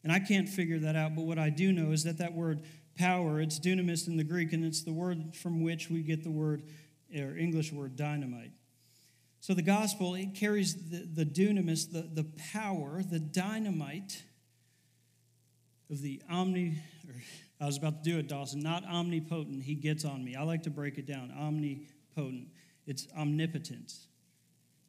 And 0.05 0.13
I 0.13 0.19
can't 0.19 0.49
figure 0.49 0.79
that 0.81 0.97
out, 0.97 1.15
but 1.15 1.23
what 1.23 1.39
I 1.39 1.51
do 1.51 1.73
know 1.73 1.93
is 1.93 2.05
that 2.05 2.19
that 2.19 2.35
word 2.35 2.63
power, 2.97 3.41
it's 3.41 3.59
dunamis 3.59 4.09
in 4.09 4.17
the 4.17 4.25
Greek, 4.25 4.53
and 4.53 4.65
it's 4.65 4.83
the 4.83 4.93
word 4.93 5.35
from 5.35 5.63
which 5.63 5.89
we 5.91 6.03
get 6.03 6.23
the 6.23 6.31
word, 6.31 6.63
or 7.17 7.37
English 7.37 7.73
word, 7.73 7.97
dynamite. 7.97 8.53
So 9.43 9.55
the 9.55 9.63
gospel, 9.63 10.15
it 10.15 10.37
carries 10.37 10.89
the, 10.89 10.99
the 10.99 11.27
dunamis, 11.27 11.91
the, 11.91 12.03
the 12.03 12.29
power, 12.53 13.03
the 13.03 13.19
dynamite 13.19 14.23
of 15.91 16.01
the 16.01 16.23
omni, 16.31 16.79
I 17.61 17.67
was 17.67 17.77
about 17.77 18.05
to 18.05 18.09
do 18.09 18.21
it, 18.21 18.29
Dawson, 18.29 18.61
not 18.61 18.85
omnipotent. 18.85 19.65
He 19.65 19.75
gets 19.75 20.05
on 20.05 20.25
me. 20.25 20.37
I 20.37 20.45
like 20.45 20.63
to 20.63 20.71
break 20.71 20.97
it 20.97 21.09
down. 21.09 21.33
Omnipotent. 21.37 22.51
It's 22.87 23.09
omnipotence. 23.19 24.07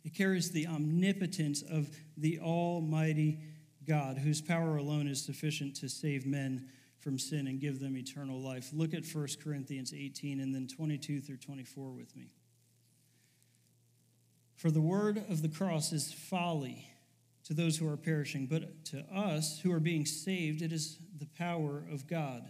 It 0.05 0.13
carries 0.13 0.51
the 0.51 0.67
omnipotence 0.67 1.63
of 1.63 1.89
the 2.15 2.39
Almighty 2.39 3.39
God, 3.87 4.19
whose 4.19 4.39
power 4.39 4.77
alone 4.77 5.07
is 5.07 5.19
sufficient 5.25 5.75
to 5.77 5.89
save 5.89 6.27
men 6.27 6.69
from 6.99 7.17
sin 7.17 7.47
and 7.47 7.59
give 7.59 7.79
them 7.79 7.97
eternal 7.97 8.39
life. 8.39 8.69
Look 8.71 8.93
at 8.93 9.03
1 9.03 9.27
Corinthians 9.43 9.95
18 9.95 10.39
and 10.41 10.53
then 10.53 10.67
22 10.67 11.21
through 11.21 11.37
24 11.37 11.89
with 11.89 12.15
me. 12.15 12.33
For 14.63 14.71
the 14.71 14.79
word 14.79 15.21
of 15.27 15.41
the 15.41 15.49
cross 15.49 15.91
is 15.91 16.13
folly 16.13 16.87
to 17.43 17.53
those 17.53 17.75
who 17.75 17.85
are 17.89 17.97
perishing, 17.97 18.45
but 18.45 18.85
to 18.85 18.99
us 19.13 19.59
who 19.59 19.73
are 19.73 19.81
being 19.81 20.05
saved, 20.05 20.61
it 20.61 20.71
is 20.71 20.99
the 21.19 21.27
power 21.37 21.83
of 21.91 22.07
God. 22.07 22.49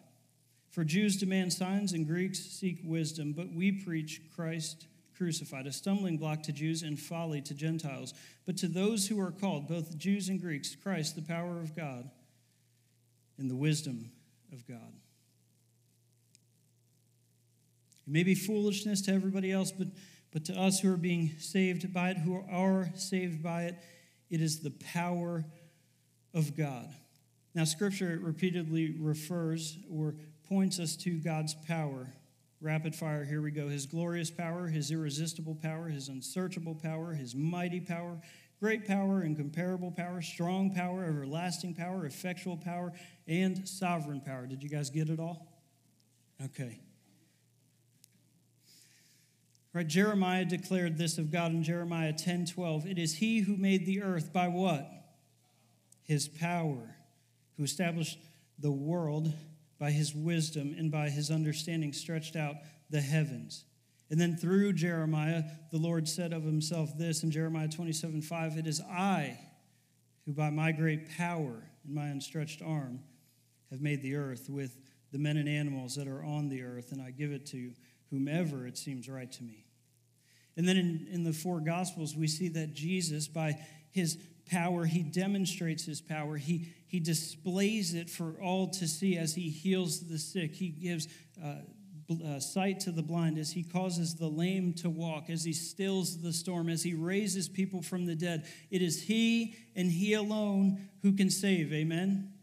For 0.70 0.84
Jews 0.84 1.17
demand 1.17 1.53
signs 1.53 1.91
and 1.91 2.05
Greeks 2.05 2.38
seek 2.38 2.82
wisdom, 2.84 3.34
but 3.34 3.51
we 3.51 3.72
preach 3.72 4.22
Christ 4.36 4.86
crucified, 5.17 5.65
a 5.65 5.72
stumbling 5.72 6.20
block 6.20 6.43
to 6.43 6.51
Jews 6.51 6.84
and 6.84 7.00
folly 7.00 7.41
to 7.41 7.55
Gentiles. 7.55 8.13
But 8.46 8.58
to 8.58 8.67
those 8.67 9.08
who 9.08 9.20
are 9.20 9.32
called, 9.32 9.67
both 9.67 9.98
Jews 9.98 10.29
and 10.29 10.39
Greeks, 10.39 10.75
Christ, 10.75 11.15
the 11.15 11.24
power 11.24 11.62
of 11.62 11.75
God 11.75 12.12
and 13.39 13.50
the 13.50 13.55
wisdom 13.55 14.12
of 14.51 14.67
God. 14.67 14.93
It 18.05 18.13
may 18.13 18.22
be 18.22 18.36
foolishness 18.36 19.01
to 19.03 19.13
everybody 19.13 19.51
else, 19.51 19.72
but 19.72 19.88
but 20.34 20.46
to 20.46 20.60
us 20.60 20.80
who 20.80 20.92
are 20.92 20.98
being 20.98 21.32
saved 21.38 21.94
by 21.94 22.10
it, 22.10 22.18
who 22.18 22.44
are 22.52 22.90
saved 22.96 23.44
by 23.44 23.66
it, 23.66 23.75
it 24.32 24.42
is 24.42 24.60
the 24.60 24.72
power 24.72 25.46
of 26.34 26.58
God. 26.58 26.92
Now, 27.54 27.66
Scripture 27.66 28.20
repeatedly 28.20 28.96
refers 29.00 29.78
or 29.92 30.16
points 30.50 30.80
us 30.80 30.96
to 30.98 31.20
God's 31.20 31.54
power. 31.68 32.08
Rapid 32.60 32.96
fire, 32.96 33.24
here 33.25 33.44
we 33.44 33.52
go. 33.52 33.68
His 33.68 33.86
glorious 33.86 34.32
power, 34.32 34.68
His 34.68 34.90
irresistible 34.90 35.56
power, 35.56 35.88
His 35.88 36.10
unsearchable 36.10 36.75
power, 36.75 37.13
His 37.13 37.36
mighty 37.36 37.80
power, 37.80 38.20
great 38.60 38.88
power, 38.88 39.22
incomparable 39.22 39.92
power, 39.92 40.22
strong 40.24 40.74
power, 40.74 41.04
everlasting 41.04 41.75
power, 41.75 42.08
effectual 42.08 42.58
power, 42.58 42.92
and 43.28 43.68
sovereign 43.68 44.22
power. 44.22 44.48
Did 44.48 44.63
you 44.63 44.70
guys 44.70 44.90
get 44.90 45.10
it 45.10 45.20
all? 45.20 45.48
Okay. 46.44 46.80
Right, 49.74 49.88
Jeremiah 49.88 50.46
declared 50.46 51.00
this 51.00 51.18
of 51.18 51.32
God 51.32 51.51
in 51.51 51.63
Jeremiah 51.63 52.13
10 52.13 52.46
12. 52.46 52.86
It 52.86 53.00
is 53.00 53.15
he 53.15 53.39
who 53.39 53.58
made 53.58 53.86
the 53.86 54.03
earth 54.03 54.32
by 54.32 54.48
what? 54.48 54.88
His 56.03 56.27
power, 56.27 56.96
who 57.58 57.63
established 57.63 58.20
the 58.60 58.72
world 58.72 59.34
by 59.80 59.89
his 59.89 60.13
wisdom 60.13 60.75
and 60.77 60.92
by 60.92 61.10
his 61.10 61.32
understanding 61.32 61.92
stretched 61.92 62.36
out 62.36 62.56
the 62.92 63.01
heavens. 63.01 63.65
And 64.12 64.22
then 64.22 64.38
through 64.38 64.74
Jeremiah, 64.74 65.44
the 65.72 65.80
Lord 65.80 66.08
said 66.08 66.34
of 66.34 66.44
himself 66.44 66.96
this 66.96 67.24
in 67.24 67.32
Jeremiah 67.32 67.68
27 67.68 68.22
5 68.22 68.58
It 68.58 68.68
is 68.68 68.80
I 68.80 69.39
who 70.25 70.34
by 70.34 70.51
my 70.51 70.72
great 70.72 71.10
power 71.18 71.63
and 71.84 71.96
my 71.96 72.08
unstretched 72.08 72.62
arm 72.62 73.00
have 73.72 73.82
made 73.82 74.03
the 74.03 74.15
earth 74.15 74.51
with 74.51 74.77
the 75.12 75.18
men 75.18 75.38
and 75.38 75.50
animals 75.50 75.96
that 75.96 76.08
are 76.08 76.24
on 76.24 76.50
the 76.50 76.62
earth, 76.62 76.92
and 76.92 77.01
I 77.01 77.10
give 77.10 77.32
it 77.32 77.48
to 77.48 77.72
whomever 78.12 78.68
it 78.68 78.77
seems 78.77 79.10
right 79.10 79.32
to 79.32 79.44
me. 79.44 79.62
And 80.56 80.68
then 80.68 80.78
in, 80.78 81.08
in 81.12 81.24
the 81.24 81.34
four 81.34 81.60
Gospels, 81.60 82.16
we 82.16 82.28
see 82.28 82.48
that 82.50 82.74
Jesus, 82.74 83.28
by 83.28 83.58
his 83.92 84.18
power, 84.46 84.86
he 84.86 85.02
demonstrates 85.02 85.86
his 85.86 86.02
power. 86.02 86.38
He, 86.38 86.68
he 86.88 87.00
displays 87.00 87.94
it 87.94 88.10
for 88.10 88.36
all 88.42 88.68
to 88.70 88.88
see 88.88 89.18
as 89.18 89.36
he 89.36 89.50
heals 89.50 90.08
the 90.08 90.20
sick. 90.20 90.54
He 90.54 90.70
gives 90.70 91.08
uh, 91.44 91.56
uh, 92.24 92.40
sight 92.40 92.82
to 92.82 92.92
the 92.92 93.02
blind, 93.02 93.38
as 93.38 93.52
he 93.52 93.64
causes 93.64 94.16
the 94.16 94.28
lame 94.28 94.74
to 94.74 94.90
walk, 94.90 95.30
as 95.30 95.44
he 95.44 95.54
stills 95.54 96.22
the 96.22 96.34
storm, 96.34 96.70
as 96.70 96.84
he 96.84 96.94
raises 96.94 97.48
people 97.48 97.82
from 97.82 98.06
the 98.06 98.16
dead. 98.16 98.46
It 98.70 98.82
is 98.82 99.04
he 99.04 99.56
and 99.76 99.90
he 99.90 100.14
alone 100.14 100.90
who 101.02 101.14
can 101.14 101.30
save. 101.30 101.74
Amen? 101.74 102.34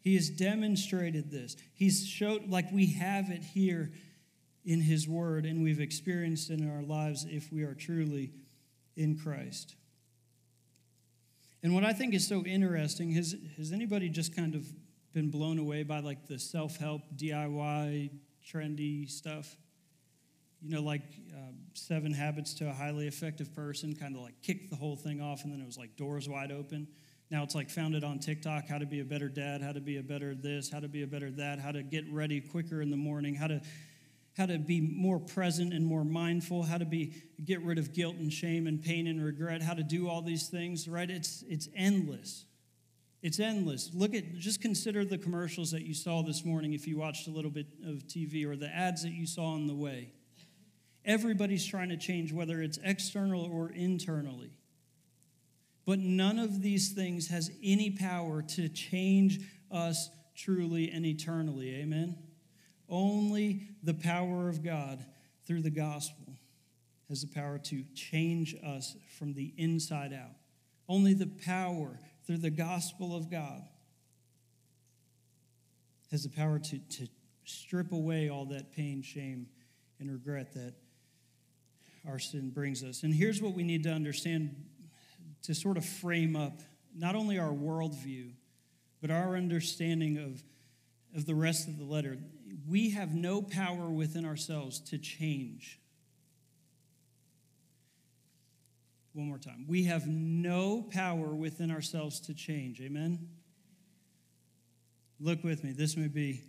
He 0.00 0.14
has 0.14 0.30
demonstrated 0.30 1.30
this. 1.30 1.56
He's 1.74 2.06
showed, 2.06 2.48
like 2.48 2.70
we 2.70 2.92
have 2.92 3.30
it 3.30 3.42
here 3.42 3.90
in 4.64 4.80
his 4.80 5.08
word, 5.08 5.46
and 5.46 5.62
we've 5.62 5.80
experienced 5.80 6.50
in 6.50 6.68
our 6.70 6.82
lives 6.82 7.26
if 7.28 7.52
we 7.52 7.62
are 7.62 7.74
truly 7.74 8.32
in 8.96 9.16
Christ. 9.16 9.76
And 11.62 11.74
what 11.74 11.84
I 11.84 11.92
think 11.92 12.14
is 12.14 12.26
so 12.26 12.44
interesting 12.44 13.10
has, 13.12 13.34
has 13.56 13.72
anybody 13.72 14.08
just 14.08 14.34
kind 14.34 14.54
of 14.54 14.66
been 15.12 15.30
blown 15.30 15.58
away 15.58 15.82
by 15.82 16.00
like 16.00 16.26
the 16.26 16.38
self 16.38 16.76
help, 16.76 17.02
DIY, 17.16 18.10
trendy 18.46 19.10
stuff? 19.10 19.56
You 20.62 20.70
know, 20.70 20.82
like 20.82 21.02
uh, 21.32 21.52
Seven 21.74 22.12
Habits 22.12 22.54
to 22.54 22.68
a 22.68 22.72
Highly 22.72 23.06
Effective 23.06 23.54
Person 23.54 23.94
kind 23.94 24.16
of 24.16 24.22
like 24.22 24.40
kicked 24.42 24.70
the 24.70 24.76
whole 24.76 24.96
thing 24.96 25.20
off, 25.20 25.44
and 25.44 25.52
then 25.52 25.60
it 25.60 25.66
was 25.66 25.78
like 25.78 25.96
doors 25.96 26.28
wide 26.28 26.52
open. 26.52 26.88
Now 27.30 27.42
it's 27.42 27.54
like 27.54 27.68
founded 27.68 28.04
on 28.04 28.18
TikTok 28.18 28.68
how 28.68 28.78
to 28.78 28.86
be 28.86 29.00
a 29.00 29.04
better 29.04 29.28
dad, 29.28 29.60
how 29.60 29.72
to 29.72 29.80
be 29.80 29.98
a 29.98 30.02
better 30.02 30.34
this, 30.34 30.70
how 30.70 30.80
to 30.80 30.88
be 30.88 31.02
a 31.02 31.06
better 31.06 31.30
that, 31.32 31.58
how 31.58 31.72
to 31.72 31.82
get 31.82 32.04
ready 32.10 32.40
quicker 32.40 32.80
in 32.80 32.90
the 32.90 32.96
morning, 32.96 33.34
how 33.34 33.48
to 33.48 33.60
how 34.38 34.46
to 34.46 34.56
be 34.56 34.80
more 34.80 35.18
present 35.18 35.74
and 35.74 35.84
more 35.84 36.04
mindful, 36.04 36.62
how 36.62 36.78
to 36.78 36.84
be 36.84 37.12
get 37.44 37.60
rid 37.62 37.76
of 37.76 37.92
guilt 37.92 38.14
and 38.16 38.32
shame 38.32 38.68
and 38.68 38.80
pain 38.80 39.08
and 39.08 39.22
regret, 39.22 39.60
how 39.60 39.74
to 39.74 39.82
do 39.82 40.08
all 40.08 40.22
these 40.22 40.48
things, 40.48 40.88
right? 40.88 41.10
It's 41.10 41.44
it's 41.48 41.68
endless. 41.76 42.46
It's 43.20 43.40
endless. 43.40 43.90
Look 43.92 44.14
at 44.14 44.38
just 44.38 44.62
consider 44.62 45.04
the 45.04 45.18
commercials 45.18 45.72
that 45.72 45.82
you 45.82 45.92
saw 45.92 46.22
this 46.22 46.44
morning 46.44 46.72
if 46.72 46.86
you 46.86 46.96
watched 46.96 47.26
a 47.26 47.30
little 47.30 47.50
bit 47.50 47.66
of 47.84 48.06
TV 48.06 48.46
or 48.46 48.54
the 48.54 48.68
ads 48.68 49.02
that 49.02 49.12
you 49.12 49.26
saw 49.26 49.46
on 49.46 49.66
the 49.66 49.74
way. 49.74 50.12
Everybody's 51.04 51.66
trying 51.66 51.88
to 51.88 51.96
change 51.96 52.32
whether 52.32 52.62
it's 52.62 52.78
external 52.84 53.44
or 53.44 53.70
internally. 53.70 54.52
But 55.84 55.98
none 55.98 56.38
of 56.38 56.62
these 56.62 56.92
things 56.92 57.28
has 57.28 57.50
any 57.64 57.90
power 57.90 58.42
to 58.42 58.68
change 58.68 59.40
us 59.70 60.10
truly 60.36 60.90
and 60.90 61.04
eternally. 61.04 61.74
Amen. 61.76 62.27
Only 62.88 63.68
the 63.82 63.94
power 63.94 64.48
of 64.48 64.62
God 64.62 65.04
through 65.46 65.62
the 65.62 65.70
gospel 65.70 66.34
has 67.08 67.22
the 67.22 67.26
power 67.26 67.58
to 67.58 67.84
change 67.94 68.54
us 68.64 68.96
from 69.18 69.34
the 69.34 69.52
inside 69.56 70.12
out. 70.12 70.36
Only 70.88 71.14
the 71.14 71.26
power 71.26 71.98
through 72.26 72.38
the 72.38 72.50
gospel 72.50 73.16
of 73.16 73.30
God 73.30 73.62
has 76.10 76.22
the 76.22 76.30
power 76.30 76.58
to, 76.58 76.78
to 76.78 77.08
strip 77.44 77.92
away 77.92 78.28
all 78.28 78.46
that 78.46 78.72
pain, 78.72 79.02
shame, 79.02 79.46
and 80.00 80.10
regret 80.10 80.52
that 80.54 80.74
our 82.06 82.18
sin 82.18 82.50
brings 82.50 82.82
us. 82.82 83.02
And 83.02 83.14
here's 83.14 83.42
what 83.42 83.54
we 83.54 83.62
need 83.62 83.82
to 83.84 83.90
understand 83.90 84.54
to 85.42 85.54
sort 85.54 85.76
of 85.76 85.84
frame 85.84 86.36
up 86.36 86.60
not 86.96 87.14
only 87.14 87.38
our 87.38 87.52
worldview, 87.52 88.32
but 89.00 89.10
our 89.10 89.36
understanding 89.36 90.18
of, 90.18 90.42
of 91.16 91.26
the 91.26 91.34
rest 91.34 91.68
of 91.68 91.78
the 91.78 91.84
letter 91.84 92.18
we 92.68 92.90
have 92.90 93.14
no 93.14 93.40
power 93.42 93.88
within 93.88 94.24
ourselves 94.24 94.80
to 94.80 94.98
change. 94.98 95.80
One 99.14 99.26
more 99.26 99.38
time. 99.38 99.64
We 99.66 99.84
have 99.84 100.06
no 100.06 100.82
power 100.90 101.34
within 101.34 101.70
ourselves 101.70 102.20
to 102.20 102.34
change. 102.34 102.80
Amen? 102.80 103.28
Look 105.18 105.42
with 105.42 105.64
me. 105.64 105.72
This 105.72 105.96
may 105.96 106.08
be, 106.08 106.42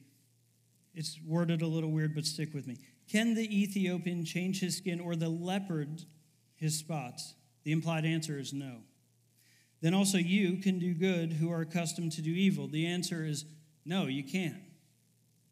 it's 0.93 1.19
worded 1.25 1.61
a 1.61 1.67
little 1.67 1.91
weird, 1.91 2.13
but 2.13 2.25
stick 2.25 2.53
with 2.53 2.67
me. 2.67 2.77
Can 3.09 3.33
the 3.33 3.61
Ethiopian 3.61 4.23
change 4.23 4.59
his 4.59 4.77
skin 4.77 4.99
or 4.99 5.15
the 5.15 5.29
leopard 5.29 6.03
his 6.55 6.77
spots? 6.77 7.33
The 7.63 7.71
implied 7.71 8.05
answer 8.05 8.37
is 8.37 8.53
no. 8.53 8.81
Then 9.81 9.93
also 9.93 10.17
you 10.17 10.57
can 10.57 10.77
do 10.77 10.93
good 10.93 11.33
who 11.33 11.51
are 11.51 11.61
accustomed 11.61 12.11
to 12.13 12.21
do 12.21 12.31
evil. 12.31 12.67
The 12.67 12.85
answer 12.85 13.25
is 13.25 13.45
no, 13.85 14.05
you 14.05 14.23
can't. 14.23 14.68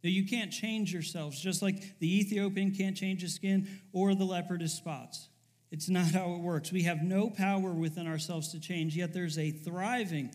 You 0.09 0.25
can't 0.25 0.51
change 0.51 0.93
yourselves, 0.93 1.39
just 1.39 1.61
like 1.61 1.99
the 1.99 2.19
Ethiopian 2.19 2.71
can't 2.71 2.95
change 2.95 3.21
his 3.21 3.33
skin 3.33 3.67
or 3.93 4.15
the 4.15 4.25
leopard 4.25 4.61
his 4.61 4.73
spots. 4.73 5.29
It's 5.71 5.89
not 5.89 6.11
how 6.11 6.33
it 6.33 6.39
works. 6.39 6.71
We 6.71 6.83
have 6.83 7.01
no 7.01 7.29
power 7.29 7.73
within 7.73 8.07
ourselves 8.07 8.51
to 8.53 8.59
change, 8.59 8.95
yet 8.95 9.13
there's 9.13 9.37
a 9.37 9.51
thriving 9.51 10.31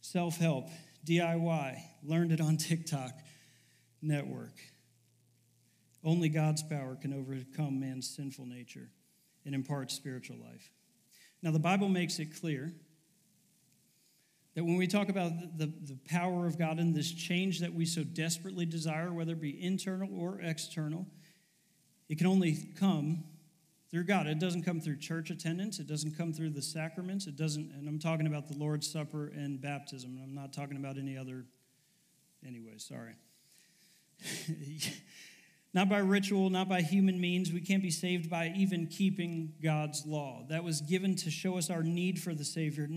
self 0.00 0.36
help, 0.36 0.68
DIY, 1.04 1.80
learned 2.04 2.32
it 2.32 2.40
on 2.40 2.56
TikTok 2.56 3.12
network. 4.00 4.54
Only 6.04 6.28
God's 6.28 6.62
power 6.62 6.94
can 6.94 7.12
overcome 7.12 7.80
man's 7.80 8.08
sinful 8.14 8.46
nature 8.46 8.88
and 9.44 9.54
impart 9.54 9.90
spiritual 9.90 10.36
life. 10.36 10.70
Now, 11.42 11.50
the 11.50 11.58
Bible 11.58 11.88
makes 11.88 12.18
it 12.18 12.38
clear 12.40 12.72
that 14.56 14.64
when 14.64 14.76
we 14.76 14.86
talk 14.86 15.10
about 15.10 15.58
the, 15.58 15.66
the 15.66 15.98
power 16.08 16.46
of 16.46 16.58
God 16.58 16.78
and 16.78 16.94
this 16.94 17.12
change 17.12 17.60
that 17.60 17.74
we 17.74 17.84
so 17.84 18.02
desperately 18.02 18.64
desire, 18.64 19.12
whether 19.12 19.32
it 19.32 19.40
be 19.40 19.62
internal 19.62 20.08
or 20.18 20.40
external, 20.40 21.06
it 22.08 22.16
can 22.16 22.26
only 22.26 22.70
come 22.80 23.22
through 23.90 24.04
God. 24.04 24.26
It 24.26 24.38
doesn't 24.38 24.62
come 24.62 24.80
through 24.80 24.96
church 24.96 25.28
attendance. 25.28 25.78
It 25.78 25.86
doesn't 25.86 26.16
come 26.16 26.32
through 26.32 26.50
the 26.50 26.62
sacraments. 26.62 27.26
It 27.26 27.36
doesn't, 27.36 27.70
and 27.70 27.86
I'm 27.86 27.98
talking 27.98 28.26
about 28.26 28.48
the 28.48 28.56
Lord's 28.56 28.90
Supper 28.90 29.26
and 29.28 29.60
baptism. 29.60 30.18
I'm 30.22 30.34
not 30.34 30.54
talking 30.54 30.78
about 30.78 30.96
any 30.96 31.18
other, 31.18 31.44
anyway, 32.44 32.78
sorry. 32.78 33.12
Not 35.76 35.90
by 35.90 35.98
ritual, 35.98 36.48
not 36.48 36.70
by 36.70 36.80
human 36.80 37.20
means. 37.20 37.52
We 37.52 37.60
can't 37.60 37.82
be 37.82 37.90
saved 37.90 38.30
by 38.30 38.50
even 38.56 38.86
keeping 38.86 39.52
God's 39.62 40.06
law. 40.06 40.46
That 40.48 40.64
was 40.64 40.80
given 40.80 41.16
to 41.16 41.30
show 41.30 41.58
us 41.58 41.68
our 41.68 41.82
need 41.82 42.18
for 42.18 42.32
the 42.32 42.46
Savior, 42.46 42.88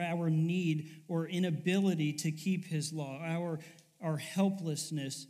our 0.00 0.30
need 0.30 1.02
or 1.08 1.26
inability 1.26 2.14
to 2.14 2.32
keep 2.32 2.64
His 2.64 2.90
law, 2.90 3.20
our, 3.22 3.58
our 4.00 4.16
helplessness 4.16 5.26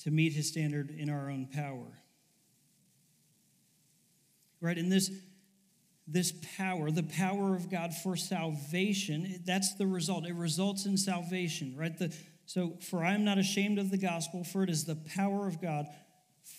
to 0.00 0.10
meet 0.10 0.34
His 0.34 0.46
standard 0.46 0.90
in 0.90 1.08
our 1.08 1.30
own 1.30 1.48
power. 1.50 2.02
Right? 4.60 4.76
And 4.76 4.92
this, 4.92 5.10
this 6.06 6.34
power, 6.58 6.90
the 6.90 7.02
power 7.02 7.54
of 7.54 7.70
God 7.70 7.94
for 7.94 8.14
salvation, 8.14 9.40
that's 9.46 9.74
the 9.76 9.86
result. 9.86 10.26
It 10.26 10.34
results 10.34 10.84
in 10.84 10.98
salvation, 10.98 11.74
right? 11.78 11.98
The, 11.98 12.14
so, 12.44 12.74
for 12.82 13.02
I 13.02 13.14
am 13.14 13.24
not 13.24 13.38
ashamed 13.38 13.78
of 13.78 13.90
the 13.90 13.96
gospel, 13.96 14.44
for 14.44 14.62
it 14.62 14.68
is 14.68 14.84
the 14.84 14.96
power 14.96 15.48
of 15.48 15.62
God 15.62 15.86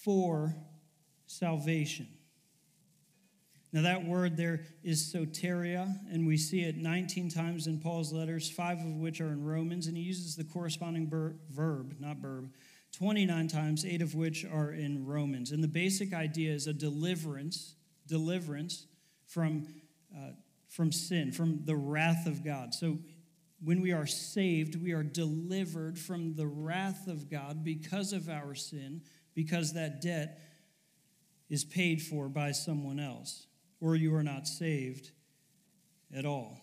for 0.07 0.55
salvation. 1.25 2.07
Now, 3.73 3.81
that 3.81 4.05
word 4.05 4.37
there 4.37 4.61
is 4.81 5.13
soteria, 5.13 5.93
and 6.09 6.25
we 6.25 6.37
see 6.37 6.61
it 6.61 6.77
19 6.77 7.29
times 7.29 7.67
in 7.67 7.81
Paul's 7.81 8.13
letters, 8.13 8.49
five 8.49 8.79
of 8.79 8.95
which 8.95 9.19
are 9.19 9.33
in 9.33 9.43
Romans, 9.43 9.87
and 9.87 9.97
he 9.97 10.03
uses 10.03 10.37
the 10.37 10.45
corresponding 10.45 11.07
ber- 11.07 11.35
verb, 11.51 11.97
not 11.99 12.19
verb, 12.19 12.53
29 12.93 13.49
times, 13.49 13.83
eight 13.83 14.01
of 14.01 14.15
which 14.15 14.45
are 14.45 14.71
in 14.71 15.05
Romans. 15.05 15.51
And 15.51 15.61
the 15.61 15.67
basic 15.67 16.13
idea 16.13 16.53
is 16.53 16.67
a 16.67 16.73
deliverance, 16.73 17.75
deliverance 18.07 18.87
from, 19.25 19.67
uh, 20.17 20.29
from 20.69 20.93
sin, 20.93 21.33
from 21.33 21.65
the 21.65 21.75
wrath 21.75 22.27
of 22.27 22.45
God. 22.45 22.73
So 22.73 22.97
when 23.61 23.81
we 23.81 23.91
are 23.91 24.07
saved, 24.07 24.81
we 24.81 24.93
are 24.93 25.03
delivered 25.03 25.99
from 25.99 26.35
the 26.35 26.47
wrath 26.47 27.07
of 27.07 27.29
God 27.29 27.65
because 27.65 28.13
of 28.13 28.29
our 28.29 28.55
sin 28.55 29.01
because 29.37 29.73
that 29.73 30.01
debt 30.01 30.39
is 31.47 31.63
paid 31.63 32.01
for 32.01 32.27
by 32.27 32.51
someone 32.51 32.99
else, 32.99 33.45
or 33.79 33.95
you 33.95 34.15
are 34.15 34.23
not 34.23 34.47
saved 34.47 35.11
at 36.11 36.25
all. 36.25 36.59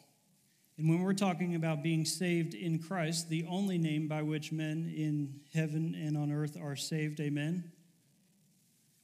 And 0.76 0.88
when 0.88 1.00
we're 1.00 1.12
talking 1.12 1.54
about 1.54 1.84
being 1.84 2.04
saved 2.04 2.52
in 2.52 2.80
Christ, 2.80 3.28
the 3.28 3.46
only 3.48 3.78
name 3.78 4.08
by 4.08 4.22
which 4.22 4.50
men 4.50 4.92
in 4.92 5.38
heaven 5.54 5.94
and 5.94 6.18
on 6.18 6.32
earth 6.32 6.56
are 6.60 6.74
saved, 6.74 7.20
amen? 7.20 7.70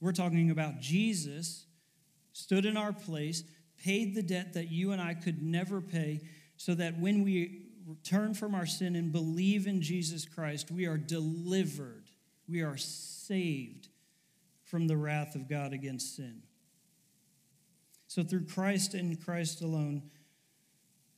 We're 0.01 0.11
talking 0.11 0.51
about 0.51 0.81
Jesus 0.81 1.65
stood 2.33 2.65
in 2.65 2.75
our 2.75 2.91
place, 2.91 3.45
paid 3.81 4.15
the 4.15 4.23
debt 4.23 4.53
that 4.55 4.69
you 4.69 4.91
and 4.91 5.01
I 5.01 5.13
could 5.13 5.41
never 5.41 5.79
pay, 5.79 6.19
so 6.57 6.75
that 6.75 6.99
when 6.99 7.23
we 7.23 7.67
turn 8.03 8.33
from 8.33 8.53
our 8.53 8.65
sin 8.65 8.97
and 8.97 9.13
believe 9.13 9.65
in 9.65 9.81
Jesus 9.81 10.25
Christ, 10.25 10.71
we 10.71 10.87
are 10.87 10.97
delivered. 10.97 12.00
We 12.51 12.61
are 12.61 12.75
saved 12.75 13.87
from 14.65 14.87
the 14.87 14.97
wrath 14.97 15.35
of 15.35 15.47
God 15.49 15.71
against 15.71 16.17
sin. 16.17 16.41
So, 18.07 18.23
through 18.23 18.45
Christ 18.45 18.93
and 18.93 19.23
Christ 19.23 19.61
alone, 19.61 20.03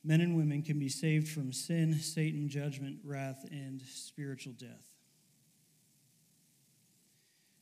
men 0.04 0.20
and 0.20 0.36
women 0.36 0.62
can 0.62 0.78
be 0.78 0.88
saved 0.88 1.28
from 1.28 1.52
sin, 1.52 1.94
Satan, 1.94 2.48
judgment, 2.48 2.98
wrath, 3.02 3.44
and 3.50 3.82
spiritual 3.82 4.52
death. 4.52 4.94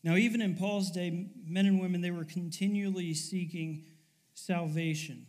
Now, 0.04 0.16
even 0.16 0.42
in 0.42 0.56
Paul's 0.56 0.90
day, 0.90 1.28
men 1.46 1.64
and 1.64 1.80
women, 1.80 2.02
they 2.02 2.10
were 2.10 2.24
continually 2.24 3.14
seeking 3.14 3.84
salvation. 4.34 5.26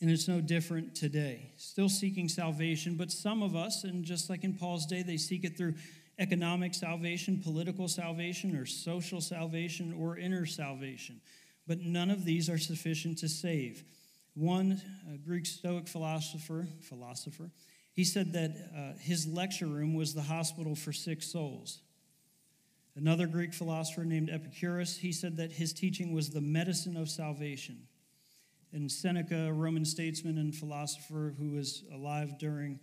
And 0.00 0.10
it's 0.10 0.26
no 0.26 0.40
different 0.40 0.94
today. 0.94 1.52
Still 1.58 1.88
seeking 1.88 2.28
salvation, 2.28 2.96
but 2.96 3.12
some 3.12 3.42
of 3.42 3.54
us, 3.54 3.84
and 3.84 4.04
just 4.04 4.30
like 4.30 4.42
in 4.42 4.54
Paul's 4.54 4.86
day, 4.86 5.02
they 5.02 5.16
seek 5.16 5.44
it 5.44 5.58
through 5.58 5.74
economic 6.22 6.72
salvation, 6.72 7.40
political 7.42 7.88
salvation, 7.88 8.56
or 8.56 8.64
social 8.64 9.20
salvation, 9.20 9.92
or 9.98 10.16
inner 10.16 10.46
salvation. 10.46 11.20
But 11.66 11.80
none 11.80 12.10
of 12.10 12.24
these 12.24 12.48
are 12.48 12.58
sufficient 12.58 13.18
to 13.18 13.28
save. 13.28 13.82
One 14.34 14.80
Greek 15.26 15.46
Stoic 15.46 15.88
philosopher, 15.88 16.68
philosopher, 16.80 17.50
he 17.92 18.04
said 18.04 18.32
that 18.34 18.52
uh, 18.74 18.98
his 19.00 19.26
lecture 19.26 19.66
room 19.66 19.94
was 19.94 20.14
the 20.14 20.22
hospital 20.22 20.74
for 20.76 20.92
sick 20.92 21.22
souls. 21.22 21.80
Another 22.94 23.26
Greek 23.26 23.52
philosopher 23.52 24.04
named 24.04 24.30
Epicurus, 24.30 24.96
he 24.98 25.12
said 25.12 25.36
that 25.38 25.50
his 25.52 25.72
teaching 25.72 26.12
was 26.12 26.30
the 26.30 26.40
medicine 26.40 26.96
of 26.96 27.08
salvation. 27.08 27.88
And 28.72 28.90
Seneca, 28.90 29.48
a 29.48 29.52
Roman 29.52 29.84
statesman 29.84 30.38
and 30.38 30.54
philosopher 30.54 31.34
who 31.38 31.50
was 31.50 31.82
alive 31.92 32.38
during 32.38 32.78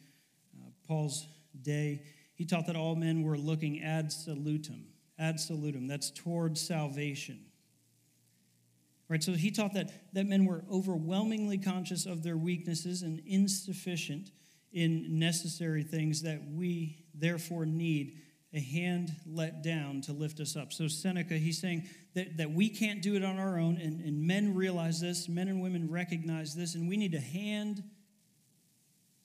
uh, 0.56 0.69
Paul's 0.88 1.28
day, 1.62 2.02
he 2.39 2.45
taught 2.45 2.67
that 2.67 2.78
all 2.78 2.95
men 2.95 3.23
were 3.23 3.38
looking 3.38 3.84
ad 3.84 4.12
salutum. 4.12 4.84
Ad 5.19 5.36
salutum, 5.36 5.89
that's 5.89 6.10
towards 6.10 6.65
salvation. 6.65 7.38
Right, 9.10 9.21
so 9.21 9.34
he 9.34 9.52
taught 9.52 9.73
that, 9.73 9.91
that 10.13 10.25
men 10.25 10.45
were 10.45 10.63
overwhelmingly 10.71 11.58
conscious 11.58 12.06
of 12.06 12.23
their 12.23 12.38
weaknesses 12.38 13.02
and 13.02 13.21
insufficient 13.25 14.32
in 14.71 15.19
necessary 15.19 15.84
things 15.84 16.21
that 16.21 16.39
we 16.49 17.04
therefore 17.13 17.65
need 17.65 18.21
a 18.54 18.62
hand 18.62 19.12
let 19.28 19.62
down 19.62 19.99
to 20.04 20.13
lift 20.13 20.39
us 20.39 20.56
up. 20.56 20.71
So 20.71 20.88
Seneca, 20.88 21.34
he's 21.34 21.60
saying 21.60 21.89
that, 22.15 22.38
that 22.38 22.52
we 22.52 22.69
can't 22.69 23.02
do 23.02 23.17
it 23.17 23.23
on 23.23 23.38
our 23.38 23.60
own, 23.60 23.75
and, 23.82 23.99
and 23.99 24.25
men 24.25 24.56
realize 24.56 25.02
this, 25.02 25.28
men 25.28 25.49
and 25.49 25.62
women 25.62 25.91
recognize 25.91 26.56
this, 26.56 26.75
and 26.75 26.88
we 26.88 26.95
need 26.95 27.15
a 27.15 27.19
hand 27.19 27.84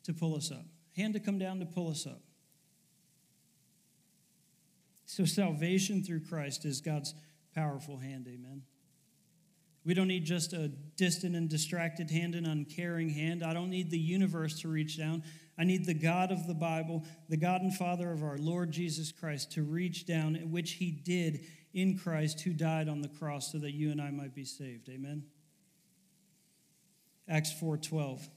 to 0.02 0.12
pull 0.12 0.34
us 0.34 0.50
up, 0.50 0.64
hand 0.96 1.14
to 1.14 1.20
come 1.20 1.38
down 1.38 1.60
to 1.60 1.66
pull 1.66 1.88
us 1.88 2.08
up. 2.08 2.20
So 5.14 5.24
salvation 5.24 6.02
through 6.02 6.24
Christ 6.24 6.64
is 6.64 6.80
God's 6.80 7.14
powerful 7.54 7.98
hand, 7.98 8.26
amen. 8.26 8.62
We 9.84 9.94
don't 9.94 10.08
need 10.08 10.24
just 10.24 10.52
a 10.52 10.72
distant 10.96 11.36
and 11.36 11.48
distracted 11.48 12.10
hand, 12.10 12.34
an 12.34 12.46
uncaring 12.46 13.10
hand. 13.10 13.44
I 13.44 13.52
don't 13.52 13.70
need 13.70 13.92
the 13.92 13.98
universe 13.98 14.60
to 14.62 14.68
reach 14.68 14.98
down. 14.98 15.22
I 15.56 15.62
need 15.62 15.86
the 15.86 15.94
God 15.94 16.32
of 16.32 16.48
the 16.48 16.54
Bible, 16.54 17.04
the 17.28 17.36
God 17.36 17.60
and 17.60 17.72
Father 17.72 18.10
of 18.10 18.24
our 18.24 18.38
Lord 18.38 18.72
Jesus 18.72 19.12
Christ, 19.12 19.52
to 19.52 19.62
reach 19.62 20.04
down, 20.04 20.34
which 20.50 20.72
He 20.72 20.90
did 20.90 21.46
in 21.72 21.96
Christ, 21.96 22.40
who 22.40 22.52
died 22.52 22.88
on 22.88 23.00
the 23.00 23.08
cross 23.08 23.52
so 23.52 23.58
that 23.58 23.72
you 23.72 23.92
and 23.92 24.02
I 24.02 24.10
might 24.10 24.34
be 24.34 24.44
saved. 24.44 24.88
Amen. 24.88 25.26
Acts 27.28 27.52
4:12. 27.52 28.28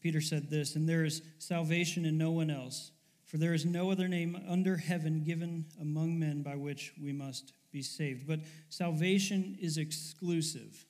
Peter 0.00 0.22
said 0.22 0.48
this, 0.48 0.74
and 0.74 0.88
there 0.88 1.04
is 1.04 1.20
salvation 1.38 2.06
in 2.06 2.16
no 2.16 2.30
one 2.30 2.50
else, 2.50 2.92
for 3.34 3.38
there 3.38 3.52
is 3.52 3.66
no 3.66 3.90
other 3.90 4.06
name 4.06 4.40
under 4.48 4.76
heaven 4.76 5.24
given 5.24 5.64
among 5.80 6.20
men 6.20 6.42
by 6.44 6.54
which 6.54 6.92
we 7.02 7.12
must 7.12 7.52
be 7.72 7.82
saved. 7.82 8.28
But 8.28 8.38
salvation 8.68 9.58
is 9.60 9.76
exclusive. 9.76 10.86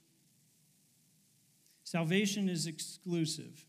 Salvation 1.85 2.51
is 2.51 2.67
exclusive. 2.67 3.65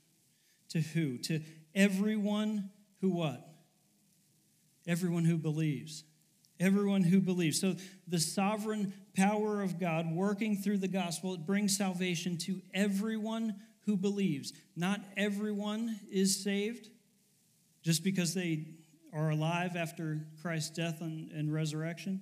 To 0.71 0.81
who? 0.81 1.17
To 1.19 1.39
everyone 1.73 2.69
who 2.99 3.11
what? 3.11 3.47
Everyone 4.85 5.23
who 5.23 5.37
believes. 5.37 6.03
Everyone 6.59 7.03
who 7.03 7.21
believes. 7.21 7.61
So 7.61 7.77
the 8.09 8.19
sovereign 8.19 8.91
power 9.15 9.61
of 9.61 9.79
God 9.79 10.11
working 10.11 10.57
through 10.57 10.79
the 10.79 10.89
gospel, 10.89 11.33
it 11.35 11.45
brings 11.45 11.77
salvation 11.77 12.37
to 12.39 12.61
everyone 12.73 13.55
who 13.85 13.95
believes. 13.95 14.51
Not 14.75 14.99
everyone 15.15 15.97
is 16.11 16.43
saved 16.43 16.89
just 17.85 18.03
because 18.03 18.33
they 18.33 18.65
are 19.13 19.29
alive 19.29 19.75
after 19.75 20.25
Christ's 20.41 20.75
death 20.75 21.01
and, 21.01 21.31
and 21.31 21.53
resurrection. 21.53 22.21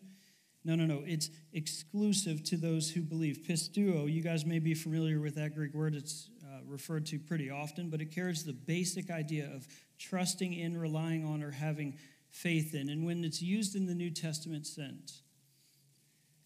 No, 0.66 0.76
no, 0.76 0.86
no. 0.86 1.04
It's 1.06 1.30
exclusive 1.54 2.44
to 2.46 2.58
those 2.58 2.92
who 2.92 3.02
believe. 3.02 3.40
Pisteuo, 3.48 4.12
you 4.12 4.22
guys 4.22 4.46
may 4.46 4.60
be 4.60 4.74
familiar 4.74 5.22
with 5.22 5.36
that 5.36 5.56
Greek 5.56 5.74
word. 5.74 5.96
It's 5.96 6.30
uh, 6.44 6.60
referred 6.68 7.06
to 7.08 7.20
pretty 7.20 7.50
often, 7.50 7.90
but 7.90 8.02
it 8.02 8.12
carries 8.14 8.44
the 8.44 8.54
basic 8.54 9.10
idea 9.10 9.50
of 9.54 9.66
trusting 9.98 10.54
in, 10.54 10.78
relying 10.78 11.26
on, 11.26 11.42
or 11.42 11.52
having 11.52 11.98
faith 12.30 12.76
in. 12.76 12.90
And 12.90 13.06
when 13.06 13.24
it's 13.24 13.42
used 13.42 13.76
in 13.76 13.86
the 13.86 13.96
New 13.96 14.12
Testament 14.12 14.68
sense, 14.68 15.24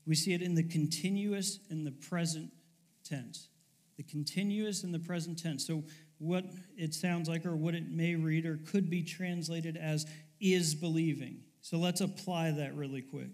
we 0.05 0.15
see 0.15 0.33
it 0.33 0.41
in 0.41 0.55
the 0.55 0.63
continuous 0.63 1.59
and 1.69 1.85
the 1.85 1.91
present 1.91 2.51
tense. 3.03 3.49
The 3.97 4.03
continuous 4.03 4.83
and 4.83 4.93
the 4.93 4.99
present 4.99 5.41
tense. 5.41 5.65
So, 5.65 5.83
what 6.19 6.45
it 6.77 6.93
sounds 6.93 7.29
like, 7.29 7.45
or 7.45 7.55
what 7.55 7.75
it 7.75 7.89
may 7.89 8.15
read, 8.15 8.45
or 8.45 8.59
could 8.71 8.89
be 8.89 9.03
translated 9.03 9.77
as 9.77 10.05
is 10.39 10.75
believing. 10.75 11.41
So, 11.61 11.77
let's 11.77 12.01
apply 12.01 12.51
that 12.51 12.75
really 12.75 13.01
quick. 13.01 13.31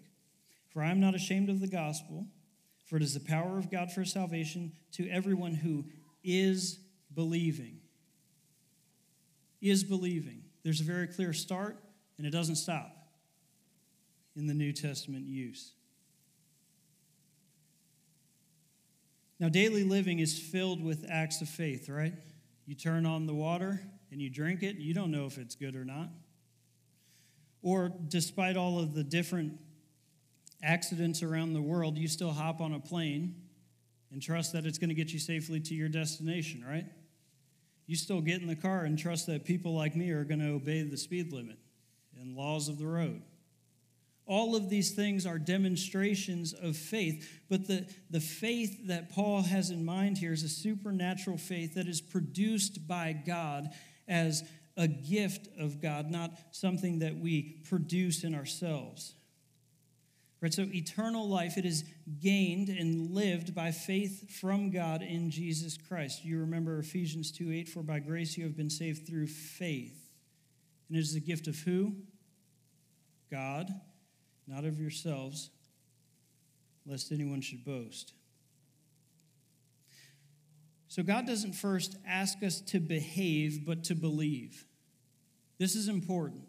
For 0.69 0.81
I 0.81 0.89
am 0.89 0.99
not 0.99 1.15
ashamed 1.15 1.49
of 1.49 1.59
the 1.59 1.67
gospel, 1.67 2.25
for 2.85 2.97
it 2.97 3.03
is 3.03 3.13
the 3.13 3.19
power 3.19 3.57
of 3.57 3.69
God 3.69 3.91
for 3.91 4.03
salvation 4.03 4.71
to 4.93 5.09
everyone 5.09 5.53
who 5.53 5.85
is 6.23 6.79
believing. 7.13 7.79
Is 9.61 9.83
believing. 9.83 10.43
There's 10.63 10.81
a 10.81 10.85
very 10.85 11.07
clear 11.07 11.33
start, 11.33 11.77
and 12.17 12.25
it 12.25 12.31
doesn't 12.31 12.55
stop 12.55 12.95
in 14.35 14.47
the 14.47 14.53
New 14.53 14.73
Testament 14.73 15.25
use. 15.25 15.73
Now, 19.39 19.49
daily 19.49 19.83
living 19.83 20.19
is 20.19 20.39
filled 20.39 20.81
with 20.81 21.05
acts 21.09 21.41
of 21.41 21.49
faith, 21.49 21.89
right? 21.89 22.13
You 22.65 22.75
turn 22.75 23.05
on 23.05 23.25
the 23.25 23.33
water 23.33 23.81
and 24.11 24.21
you 24.21 24.29
drink 24.29 24.63
it, 24.63 24.77
you 24.77 24.93
don't 24.93 25.11
know 25.11 25.25
if 25.25 25.37
it's 25.37 25.55
good 25.55 25.75
or 25.75 25.83
not. 25.85 26.09
Or, 27.61 27.91
despite 28.09 28.57
all 28.57 28.79
of 28.79 28.93
the 28.93 29.03
different 29.03 29.53
accidents 30.61 31.23
around 31.23 31.53
the 31.53 31.61
world, 31.61 31.97
you 31.97 32.07
still 32.07 32.31
hop 32.31 32.61
on 32.61 32.73
a 32.73 32.79
plane 32.79 33.35
and 34.11 34.21
trust 34.21 34.53
that 34.53 34.65
it's 34.65 34.77
going 34.77 34.89
to 34.89 34.95
get 34.95 35.11
you 35.11 35.19
safely 35.19 35.59
to 35.61 35.73
your 35.73 35.89
destination, 35.89 36.63
right? 36.67 36.85
You 37.87 37.95
still 37.95 38.21
get 38.21 38.41
in 38.41 38.47
the 38.47 38.55
car 38.55 38.85
and 38.85 38.97
trust 38.97 39.27
that 39.27 39.43
people 39.43 39.73
like 39.73 39.95
me 39.95 40.11
are 40.11 40.23
going 40.23 40.39
to 40.39 40.51
obey 40.51 40.83
the 40.83 40.97
speed 40.97 41.33
limit 41.33 41.57
and 42.19 42.35
laws 42.35 42.69
of 42.69 42.77
the 42.77 42.85
road. 42.85 43.21
All 44.25 44.55
of 44.55 44.69
these 44.69 44.91
things 44.91 45.25
are 45.25 45.37
demonstrations 45.37 46.53
of 46.53 46.77
faith, 46.77 47.41
but 47.49 47.67
the, 47.67 47.85
the 48.09 48.21
faith 48.21 48.87
that 48.87 49.09
Paul 49.09 49.41
has 49.41 49.69
in 49.69 49.83
mind 49.83 50.17
here 50.17 50.31
is 50.31 50.43
a 50.43 50.49
supernatural 50.49 51.37
faith 51.37 51.75
that 51.75 51.87
is 51.87 51.99
produced 51.99 52.87
by 52.87 53.13
God 53.13 53.69
as 54.07 54.43
a 54.77 54.87
gift 54.87 55.49
of 55.59 55.81
God, 55.81 56.09
not 56.09 56.31
something 56.51 56.99
that 56.99 57.17
we 57.17 57.61
produce 57.63 58.23
in 58.23 58.33
ourselves. 58.33 59.15
Right, 60.41 60.53
so 60.53 60.63
eternal 60.73 61.29
life, 61.29 61.57
it 61.57 61.63
is 61.63 61.85
gained 62.21 62.67
and 62.67 63.11
lived 63.11 63.55
by 63.55 63.71
faith 63.71 64.29
from 64.29 64.71
God 64.71 65.01
in 65.01 65.31
Jesus 65.31 65.77
Christ. 65.77 66.25
You 66.25 66.39
remember 66.39 66.79
Ephesians 66.79 67.31
2 67.31 67.51
8, 67.53 67.69
for 67.69 67.81
by 67.81 67.99
grace 67.99 68.37
you 68.37 68.43
have 68.43 68.57
been 68.57 68.69
saved 68.69 69.07
through 69.07 69.27
faith. 69.27 70.11
And 70.89 70.97
it 70.97 71.01
is 71.01 71.13
the 71.13 71.21
gift 71.21 71.47
of 71.47 71.59
who? 71.59 71.95
God, 73.31 73.69
not 74.47 74.65
of 74.65 74.79
yourselves, 74.79 75.49
lest 76.85 77.11
anyone 77.11 77.41
should 77.41 77.63
boast. 77.63 78.13
So 80.87 81.01
God 81.01 81.25
doesn't 81.25 81.53
first 81.53 81.97
ask 82.07 82.43
us 82.43 82.61
to 82.61 82.79
behave, 82.79 83.65
but 83.65 83.83
to 83.85 83.95
believe. 83.95 84.65
This 85.57 85.75
is 85.75 85.87
important. 85.87 86.43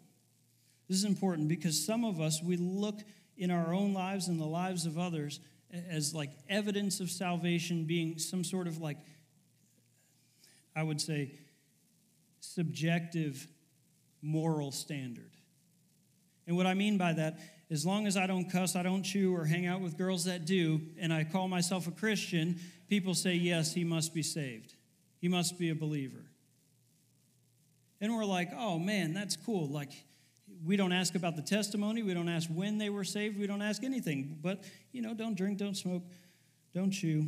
This 0.87 0.97
is 0.97 1.03
important 1.03 1.47
because 1.47 1.83
some 1.83 2.05
of 2.05 2.21
us, 2.21 2.43
we 2.43 2.57
look 2.57 2.99
in 3.37 3.49
our 3.49 3.73
own 3.73 3.93
lives 3.93 4.27
and 4.27 4.39
the 4.39 4.45
lives 4.45 4.85
of 4.85 4.97
others 4.97 5.39
as 5.71 6.13
like 6.13 6.29
evidence 6.47 6.99
of 6.99 7.09
salvation 7.09 7.85
being 7.85 8.19
some 8.19 8.43
sort 8.43 8.67
of 8.67 8.77
like, 8.77 8.97
I 10.75 10.83
would 10.83 11.01
say, 11.01 11.31
subjective 12.39 13.47
moral 14.21 14.71
standard. 14.71 15.31
And 16.47 16.55
what 16.55 16.67
I 16.67 16.75
mean 16.75 16.97
by 16.97 17.13
that, 17.13 17.39
as 17.71 17.85
long 17.85 18.05
as 18.05 18.15
I 18.15 18.27
don't 18.27 18.49
cuss, 18.49 18.75
I 18.75 18.83
don't 18.83 19.03
chew, 19.03 19.35
or 19.35 19.45
hang 19.45 19.65
out 19.65 19.81
with 19.81 19.97
girls 19.97 20.25
that 20.25 20.45
do, 20.45 20.81
and 20.99 21.11
I 21.11 21.23
call 21.23 21.47
myself 21.47 21.87
a 21.87 21.91
Christian, 21.91 22.59
people 22.87 23.13
say, 23.13 23.33
yes, 23.33 23.73
he 23.73 23.83
must 23.83 24.13
be 24.13 24.21
saved. 24.21 24.75
He 25.19 25.27
must 25.27 25.57
be 25.57 25.69
a 25.69 25.75
believer. 25.75 26.25
And 27.99 28.15
we're 28.15 28.25
like, 28.25 28.49
oh 28.55 28.77
man, 28.77 29.13
that's 29.13 29.35
cool. 29.35 29.67
Like, 29.67 29.91
we 30.63 30.77
don't 30.77 30.91
ask 30.91 31.15
about 31.15 31.35
the 31.35 31.41
testimony. 31.41 32.03
We 32.03 32.13
don't 32.13 32.29
ask 32.29 32.47
when 32.49 32.77
they 32.77 32.89
were 32.89 33.03
saved. 33.03 33.39
We 33.39 33.47
don't 33.47 33.61
ask 33.61 33.83
anything. 33.83 34.39
But, 34.41 34.63
you 34.91 35.01
know, 35.01 35.13
don't 35.13 35.35
drink, 35.35 35.57
don't 35.57 35.75
smoke, 35.75 36.03
don't 36.73 36.91
chew, 36.91 37.27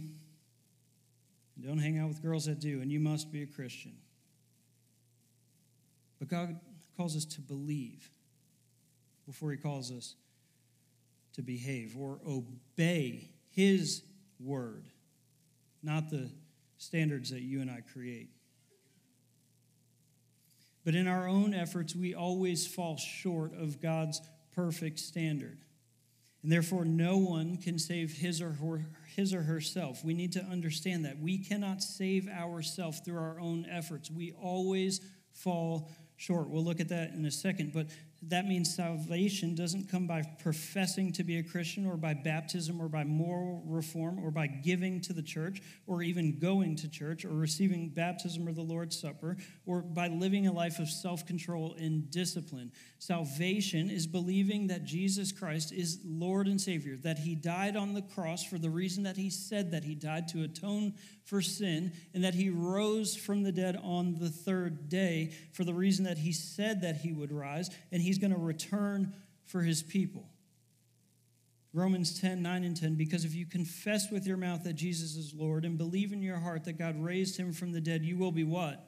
don't 1.59 1.79
hang 1.79 1.97
out 1.97 2.09
with 2.09 2.21
girls 2.21 2.45
that 2.45 2.59
do, 2.59 2.81
and 2.81 2.91
you 2.91 2.99
must 2.99 3.31
be 3.31 3.41
a 3.41 3.47
Christian. 3.47 3.93
But 6.19 6.27
God 6.27 6.59
calls 6.95 7.15
us 7.15 7.25
to 7.25 7.41
believe 7.41 8.11
before 9.25 9.51
He 9.51 9.57
calls 9.57 9.91
us 9.91 10.15
to 11.37 11.41
behave 11.41 11.95
or 11.97 12.19
obey 12.27 13.29
His 13.49 14.03
word, 14.39 14.83
not 15.81 16.09
the 16.09 16.29
standards 16.77 17.29
that 17.29 17.41
you 17.41 17.61
and 17.61 17.71
I 17.71 17.81
create. 17.93 18.29
But 20.83 20.95
in 20.95 21.07
our 21.07 21.27
own 21.27 21.53
efforts, 21.53 21.95
we 21.95 22.13
always 22.13 22.65
fall 22.65 22.97
short 22.97 23.53
of 23.53 23.81
God's 23.81 24.21
perfect 24.55 24.99
standard. 24.99 25.59
And 26.43 26.51
therefore, 26.51 26.85
no 26.85 27.17
one 27.17 27.57
can 27.57 27.77
save 27.77 28.11
his 28.13 28.41
or, 28.41 28.51
her, 28.53 28.85
his 29.15 29.33
or 29.33 29.43
herself. 29.43 30.03
We 30.03 30.13
need 30.13 30.31
to 30.33 30.43
understand 30.43 31.05
that. 31.05 31.19
We 31.19 31.39
cannot 31.39 31.83
save 31.83 32.27
ourselves 32.29 33.01
through 33.01 33.17
our 33.17 33.39
own 33.39 33.67
efforts. 33.69 34.09
We 34.09 34.31
always 34.31 35.01
fall 35.33 35.91
short. 36.15 36.49
We'll 36.49 36.63
look 36.63 36.79
at 36.79 36.89
that 36.89 37.11
in 37.11 37.25
a 37.25 37.31
second. 37.31 37.73
But 37.73 37.87
that 38.23 38.47
means 38.47 38.75
salvation 38.75 39.53
doesn't 39.53 39.89
come 39.89 40.07
by 40.07 40.23
professing 40.39 41.11
to 41.13 41.23
be 41.23 41.37
a 41.37 41.43
Christian 41.43 41.85
or 41.85 41.97
by 41.97 42.13
baptism 42.13 42.81
or 42.81 42.89
by 42.89 43.03
moral 43.03 43.63
reform 43.65 44.19
or 44.23 44.31
by 44.31 44.47
giving 44.47 44.99
to 45.01 45.13
the 45.13 45.21
church 45.21 45.61
or 45.85 46.01
even 46.01 46.39
going 46.39 46.75
to 46.77 46.89
church 46.89 47.25
or 47.25 47.29
receiving 47.29 47.89
baptism 47.89 48.47
or 48.47 48.53
the 48.53 48.61
Lord's 48.61 48.99
Supper 48.99 49.37
or 49.65 49.81
by 49.81 50.07
living 50.07 50.47
a 50.47 50.51
life 50.51 50.79
of 50.79 50.89
self 50.89 51.25
control 51.25 51.75
and 51.79 52.09
discipline. 52.09 52.71
Salvation 52.97 53.89
is 53.91 54.07
believing 54.07 54.67
that 54.67 54.83
Jesus 54.83 55.31
Christ 55.31 55.71
is 55.71 55.99
Lord 56.03 56.47
and 56.47 56.59
Savior, 56.59 56.97
that 56.97 57.19
He 57.19 57.35
died 57.35 57.75
on 57.75 57.93
the 57.93 58.01
cross 58.01 58.43
for 58.43 58.57
the 58.57 58.69
reason 58.69 59.03
that 59.03 59.17
He 59.17 59.29
said 59.29 59.71
that 59.71 59.83
He 59.83 59.93
died 59.93 60.27
to 60.29 60.43
atone 60.43 60.95
for 61.23 61.41
sin, 61.41 61.91
and 62.13 62.23
that 62.23 62.33
He 62.33 62.49
rose 62.49 63.15
from 63.15 63.43
the 63.43 63.51
dead 63.51 63.77
on 63.83 64.15
the 64.15 64.29
third 64.29 64.89
day 64.89 65.33
for 65.53 65.63
the 65.63 65.73
reason 65.73 66.05
that 66.05 66.17
He 66.17 66.31
said 66.31 66.81
that 66.81 66.97
He 66.97 67.11
would 67.11 67.31
rise. 67.31 67.69
And 67.91 68.01
he's 68.07 68.17
going 68.17 68.33
to 68.33 68.39
return 68.39 69.13
for 69.45 69.61
his 69.61 69.83
people. 69.83 70.29
Romans 71.73 72.19
10, 72.19 72.41
9 72.41 72.63
and 72.63 72.75
10, 72.75 72.95
because 72.95 73.25
if 73.25 73.35
you 73.35 73.45
confess 73.45 74.09
with 74.09 74.25
your 74.25 74.37
mouth 74.37 74.63
that 74.63 74.73
Jesus 74.73 75.15
is 75.15 75.33
Lord 75.33 75.65
and 75.65 75.77
believe 75.77 76.13
in 76.13 76.21
your 76.21 76.39
heart 76.39 76.63
that 76.63 76.79
God 76.79 76.95
raised 76.97 77.37
him 77.37 77.51
from 77.51 77.73
the 77.73 77.81
dead, 77.81 78.03
you 78.03 78.17
will 78.17 78.31
be 78.31 78.43
what? 78.45 78.83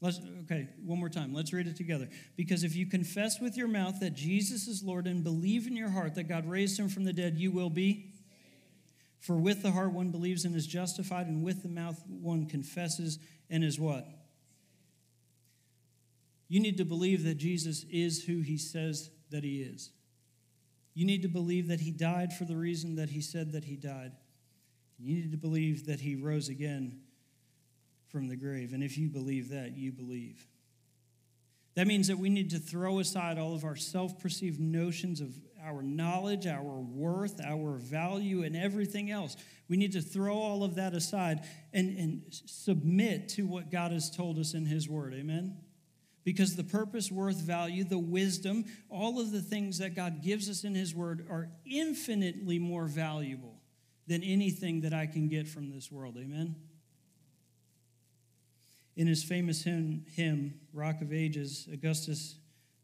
Let's, 0.00 0.20
okay, 0.44 0.70
one 0.84 0.98
more 0.98 1.10
time. 1.10 1.32
Let's 1.32 1.52
read 1.52 1.68
it 1.68 1.76
together. 1.76 2.08
Because 2.36 2.64
if 2.64 2.74
you 2.74 2.86
confess 2.86 3.38
with 3.38 3.56
your 3.56 3.68
mouth 3.68 4.00
that 4.00 4.14
Jesus 4.14 4.66
is 4.66 4.82
Lord 4.82 5.06
and 5.06 5.22
believe 5.22 5.66
in 5.66 5.76
your 5.76 5.90
heart 5.90 6.16
that 6.16 6.24
God 6.24 6.48
raised 6.48 6.80
him 6.80 6.88
from 6.88 7.04
the 7.04 7.12
dead, 7.12 7.36
you 7.36 7.52
will 7.52 7.70
be. 7.70 8.10
For 9.20 9.36
with 9.36 9.62
the 9.62 9.70
heart 9.70 9.92
one 9.92 10.10
believes 10.10 10.44
and 10.44 10.56
is 10.56 10.66
justified, 10.66 11.28
and 11.28 11.44
with 11.44 11.62
the 11.62 11.68
mouth 11.68 12.02
one 12.08 12.46
confesses 12.46 13.20
and 13.48 13.62
is 13.62 13.78
what? 13.78 14.08
You 16.52 16.60
need 16.60 16.76
to 16.76 16.84
believe 16.84 17.24
that 17.24 17.38
Jesus 17.38 17.86
is 17.90 18.24
who 18.24 18.42
he 18.42 18.58
says 18.58 19.08
that 19.30 19.42
he 19.42 19.62
is. 19.62 19.88
You 20.92 21.06
need 21.06 21.22
to 21.22 21.28
believe 21.28 21.68
that 21.68 21.80
he 21.80 21.90
died 21.90 22.30
for 22.30 22.44
the 22.44 22.58
reason 22.58 22.96
that 22.96 23.08
he 23.08 23.22
said 23.22 23.52
that 23.52 23.64
he 23.64 23.74
died. 23.74 24.12
You 24.98 25.14
need 25.14 25.30
to 25.30 25.38
believe 25.38 25.86
that 25.86 26.00
he 26.00 26.14
rose 26.14 26.50
again 26.50 27.00
from 28.08 28.28
the 28.28 28.36
grave. 28.36 28.74
And 28.74 28.84
if 28.84 28.98
you 28.98 29.08
believe 29.08 29.48
that, 29.48 29.78
you 29.78 29.92
believe. 29.92 30.46
That 31.74 31.86
means 31.86 32.08
that 32.08 32.18
we 32.18 32.28
need 32.28 32.50
to 32.50 32.58
throw 32.58 32.98
aside 32.98 33.38
all 33.38 33.54
of 33.54 33.64
our 33.64 33.74
self 33.74 34.20
perceived 34.20 34.60
notions 34.60 35.22
of 35.22 35.34
our 35.64 35.82
knowledge, 35.82 36.46
our 36.46 36.62
worth, 36.62 37.40
our 37.42 37.78
value, 37.78 38.42
and 38.42 38.54
everything 38.54 39.10
else. 39.10 39.38
We 39.70 39.78
need 39.78 39.92
to 39.92 40.02
throw 40.02 40.36
all 40.36 40.64
of 40.64 40.74
that 40.74 40.92
aside 40.92 41.48
and, 41.72 41.96
and 41.96 42.22
submit 42.28 43.30
to 43.30 43.46
what 43.46 43.70
God 43.70 43.90
has 43.90 44.14
told 44.14 44.38
us 44.38 44.52
in 44.52 44.66
His 44.66 44.86
Word. 44.86 45.14
Amen? 45.14 45.56
Because 46.24 46.56
the 46.56 46.64
purpose, 46.64 47.10
worth, 47.10 47.36
value, 47.36 47.84
the 47.84 47.98
wisdom, 47.98 48.64
all 48.88 49.20
of 49.20 49.32
the 49.32 49.40
things 49.40 49.78
that 49.78 49.94
God 49.94 50.22
gives 50.22 50.48
us 50.48 50.64
in 50.64 50.74
His 50.74 50.94
Word 50.94 51.26
are 51.28 51.48
infinitely 51.64 52.58
more 52.58 52.86
valuable 52.86 53.60
than 54.06 54.22
anything 54.22 54.82
that 54.82 54.92
I 54.92 55.06
can 55.06 55.28
get 55.28 55.48
from 55.48 55.70
this 55.70 55.90
world. 55.90 56.16
Amen? 56.18 56.56
In 58.96 59.06
his 59.06 59.24
famous 59.24 59.62
hymn, 59.62 60.04
hymn 60.14 60.54
Rock 60.72 61.00
of 61.00 61.12
Ages, 61.12 61.68
Augustus 61.72 62.36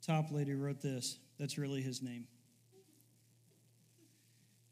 Toplady 0.06 0.58
wrote 0.58 0.80
this. 0.80 1.18
That's 1.38 1.58
really 1.58 1.82
his 1.82 2.02
name. 2.02 2.26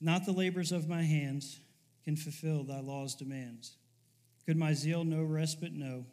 Not 0.01 0.25
the 0.25 0.33
labors 0.33 0.73
of 0.73 0.89
my 0.89 1.03
hands 1.03 1.61
can 2.05 2.17
fulfill 2.17 2.65
thy 2.65 2.81
law's 2.81 3.15
demands. 3.15 3.77
Could 4.47 4.57
my 4.57 4.73
zeal 4.73 5.05
no 5.05 5.23
respite 5.25 5.73
know? 5.73 6.07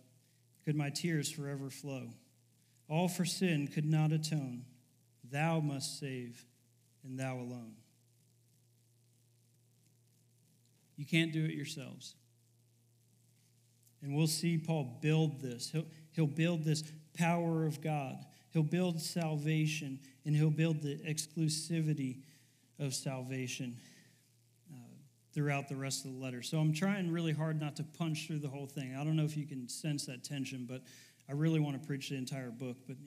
Could 0.66 0.76
my 0.76 0.90
tears 0.90 1.32
forever 1.32 1.70
flow? 1.70 2.10
All 2.94 3.08
for 3.08 3.26
sin 3.26 3.68
could 3.68 3.86
not 3.86 4.12
atone. 4.12 4.64
Thou 5.32 5.60
must 5.60 6.00
save, 6.00 6.46
and 7.04 7.20
thou 7.20 7.38
alone. 7.38 7.74
You 10.96 11.04
can't 11.04 11.34
do 11.34 11.44
it 11.44 11.56
yourselves. 11.56 12.14
And 14.04 14.16
we'll 14.16 14.28
see 14.28 14.60
Paul 14.60 15.00
build 15.02 15.42
this. 15.42 15.72
He'll, 15.72 15.88
he'll 16.12 16.28
build 16.28 16.64
this 16.64 16.84
power 17.18 17.66
of 17.66 17.82
God. 17.82 18.18
He'll 18.52 18.62
build 18.62 19.02
salvation, 19.02 20.00
and 20.24 20.36
he'll 20.36 20.52
build 20.52 20.84
the 20.84 20.98
exclusivity 20.98 22.18
of 22.78 22.94
salvation 22.94 23.76
uh, 24.72 24.78
throughout 25.34 25.68
the 25.68 25.76
rest 25.76 26.06
of 26.06 26.14
the 26.14 26.20
letter. 26.20 26.44
So 26.44 26.60
I'm 26.60 26.74
trying 26.74 27.12
really 27.12 27.34
hard 27.34 27.60
not 27.60 27.76
to 27.78 27.84
punch 27.84 28.28
through 28.28 28.40
the 28.40 28.50
whole 28.50 28.68
thing. 28.68 28.96
I 28.96 29.04
don't 29.04 29.16
know 29.16 29.26
if 29.26 29.36
you 29.36 29.48
can 29.48 29.68
sense 29.68 30.06
that 30.06 30.24
tension, 30.24 30.68
but 30.70 30.84
I 31.30 31.34
really 31.34 31.60
want 31.60 31.82
to 31.82 31.88
preach 31.88 32.10
the 32.10 32.18
entire 32.18 32.52
book, 32.52 32.78
but 32.88 32.98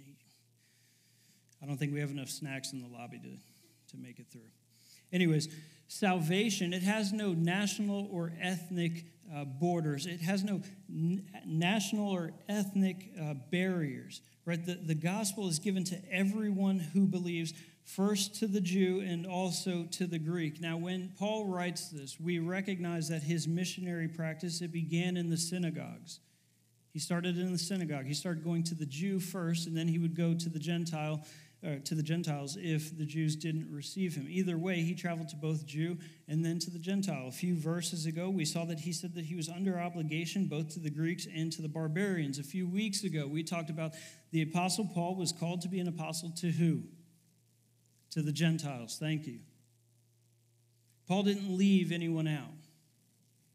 I 1.63 1.67
don't 1.67 1.77
think 1.77 1.93
we 1.93 2.01
have 2.01 2.11
enough 2.11 2.31
snacks 2.31 2.73
in 2.73 2.81
the 2.81 2.89
lobby 2.89 3.19
to, 3.19 3.97
to 3.97 4.03
make 4.03 4.19
it 4.19 4.27
through. 4.31 4.51
Anyways, 5.13 5.49
salvation, 5.89 6.73
it 6.73 6.83
has 6.83 7.13
no 7.13 7.33
national 7.33 8.09
or 8.11 8.33
ethnic 8.41 9.07
uh, 9.35 9.45
borders, 9.45 10.07
it 10.07 10.21
has 10.21 10.45
no 10.45 10.63
n- 10.89 11.27
national 11.45 12.09
or 12.09 12.33
ethnic 12.49 13.11
uh, 13.21 13.35
barriers, 13.51 14.21
right? 14.45 14.65
The, 14.65 14.75
the 14.75 14.95
gospel 14.95 15.49
is 15.49 15.59
given 15.59 15.85
to 15.85 15.97
everyone 16.13 16.79
who 16.79 17.07
believes, 17.07 17.53
first 17.85 18.37
to 18.41 18.47
the 18.47 18.61
Jew 18.61 19.01
and 19.01 19.27
also 19.27 19.87
to 19.93 20.07
the 20.07 20.19
Greek. 20.19 20.61
Now, 20.61 20.77
when 20.77 21.13
Paul 21.19 21.47
writes 21.47 21.89
this, 21.89 22.19
we 22.21 22.39
recognize 22.39 23.09
that 23.09 23.23
his 23.23 23.47
missionary 23.47 24.09
practice, 24.09 24.61
it 24.61 24.73
began 24.73 25.17
in 25.17 25.31
the 25.31 25.37
synagogues. 25.37 26.21
He 26.97 27.01
started 27.01 27.37
in 27.37 27.53
the 27.53 27.59
synagogue. 27.59 28.07
He 28.07 28.15
started 28.15 28.43
going 28.43 28.63
to 28.63 28.75
the 28.75 28.87
Jew 28.87 29.21
first, 29.21 29.67
and 29.67 29.77
then 29.77 29.87
he 29.87 29.99
would 29.99 30.17
go 30.17 30.33
to 30.33 30.49
the 30.49 30.59
Gentile, 30.59 31.23
uh, 31.63 31.75
to 31.85 31.95
the 31.95 32.03
Gentiles 32.03 32.57
if 32.59 32.97
the 32.97 33.05
Jews 33.05 33.37
didn't 33.37 33.71
receive 33.71 34.15
him. 34.15 34.27
Either 34.31 34.57
way, 34.57 34.77
he 34.77 34.95
traveled 34.95 35.29
to 35.29 35.37
both 35.37 35.67
Jew 35.67 35.99
and 36.27 36.43
then 36.43 36.59
to 36.61 36.71
the 36.71 36.79
Gentile. 36.79 37.29
A 37.29 37.33
few 37.33 37.55
verses 37.55 38.07
ago, 38.07 38.31
we 38.31 38.47
saw 38.47 38.65
that 38.65 38.81
he 38.81 38.95
said 38.95 39.15
that 39.15 39.27
he 39.27 39.35
was 39.35 39.51
under 39.51 39.79
obligation 39.79 40.47
both 40.47 40.71
to 40.71 40.81
the 40.81 40.89
Greeks 40.89 41.27
and 41.27 41.53
to 41.53 41.61
the 41.61 41.69
barbarians. 41.69 42.39
A 42.39 42.43
few 42.43 42.67
weeks 42.67 43.05
ago, 43.05 43.27
we 43.27 43.43
talked 43.43 43.69
about 43.69 43.93
the 44.31 44.41
Apostle 44.41 44.89
Paul 44.95 45.17
was 45.17 45.33
called 45.33 45.61
to 45.61 45.69
be 45.69 45.81
an 45.81 45.89
apostle 45.89 46.31
to 46.39 46.51
who? 46.51 46.81
To 48.13 48.23
the 48.23 48.33
Gentiles. 48.33 48.97
Thank 48.99 49.27
you. 49.27 49.41
Paul 51.07 51.25
didn't 51.25 51.55
leave 51.55 51.93
anyone 51.93 52.27
out. 52.27 52.55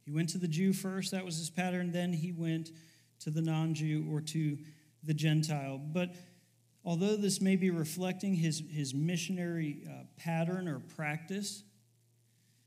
He 0.06 0.12
went 0.12 0.30
to 0.30 0.38
the 0.38 0.48
Jew 0.48 0.74
first, 0.74 1.10
that 1.10 1.26
was 1.26 1.40
his 1.40 1.50
pattern. 1.50 1.92
Then 1.92 2.14
he 2.14 2.32
went 2.32 2.70
to 3.22 3.30
the 3.30 3.42
non 3.42 3.74
Jew 3.74 4.08
or 4.12 4.22
to 4.22 4.58
the 5.04 5.14
Gentile. 5.14 5.78
But 5.78 6.16
although 6.84 7.16
this 7.16 7.42
may 7.42 7.56
be 7.56 7.70
reflecting 7.70 8.36
his, 8.36 8.64
his 8.70 8.94
missionary 8.94 9.84
uh, 9.88 10.04
pattern 10.18 10.68
or 10.68 10.80
practice, 10.80 11.64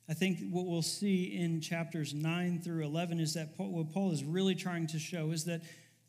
I 0.08 0.14
think 0.14 0.38
what 0.50 0.66
we'll 0.66 0.82
see 0.82 1.36
in 1.36 1.60
chapters 1.60 2.12
9 2.12 2.60
through 2.60 2.84
11 2.84 3.20
is 3.20 3.34
that 3.34 3.56
Paul, 3.56 3.70
what 3.70 3.90
Paul 3.90 4.12
is 4.12 4.22
really 4.22 4.54
trying 4.54 4.86
to 4.88 4.98
show 4.98 5.30
is 5.30 5.44
that, 5.44 5.62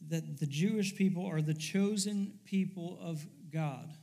that 0.09 0.39
the 0.39 0.47
Jewish 0.47 0.95
people 0.95 1.25
are 1.25 1.41
the 1.41 1.53
chosen 1.53 2.33
people 2.43 2.99
of 3.01 3.25
God. 3.51 3.93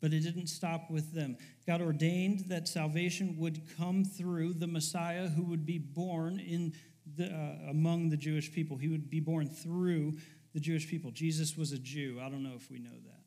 But 0.00 0.12
it 0.12 0.20
didn't 0.20 0.48
stop 0.48 0.90
with 0.90 1.14
them. 1.14 1.38
God 1.66 1.80
ordained 1.80 2.46
that 2.48 2.68
salvation 2.68 3.36
would 3.38 3.62
come 3.78 4.04
through 4.04 4.54
the 4.54 4.66
Messiah 4.66 5.28
who 5.28 5.44
would 5.44 5.64
be 5.64 5.78
born 5.78 6.40
in 6.40 6.74
the, 7.16 7.26
uh, 7.26 7.70
among 7.70 8.10
the 8.10 8.16
Jewish 8.16 8.52
people. 8.52 8.76
He 8.76 8.88
would 8.88 9.10
be 9.10 9.20
born 9.20 9.48
through 9.48 10.14
the 10.52 10.60
Jewish 10.60 10.88
people. 10.88 11.10
Jesus 11.10 11.56
was 11.56 11.72
a 11.72 11.78
Jew. 11.78 12.18
I 12.22 12.28
don't 12.28 12.42
know 12.42 12.54
if 12.56 12.70
we 12.70 12.78
know 12.78 12.90
that. 12.90 13.20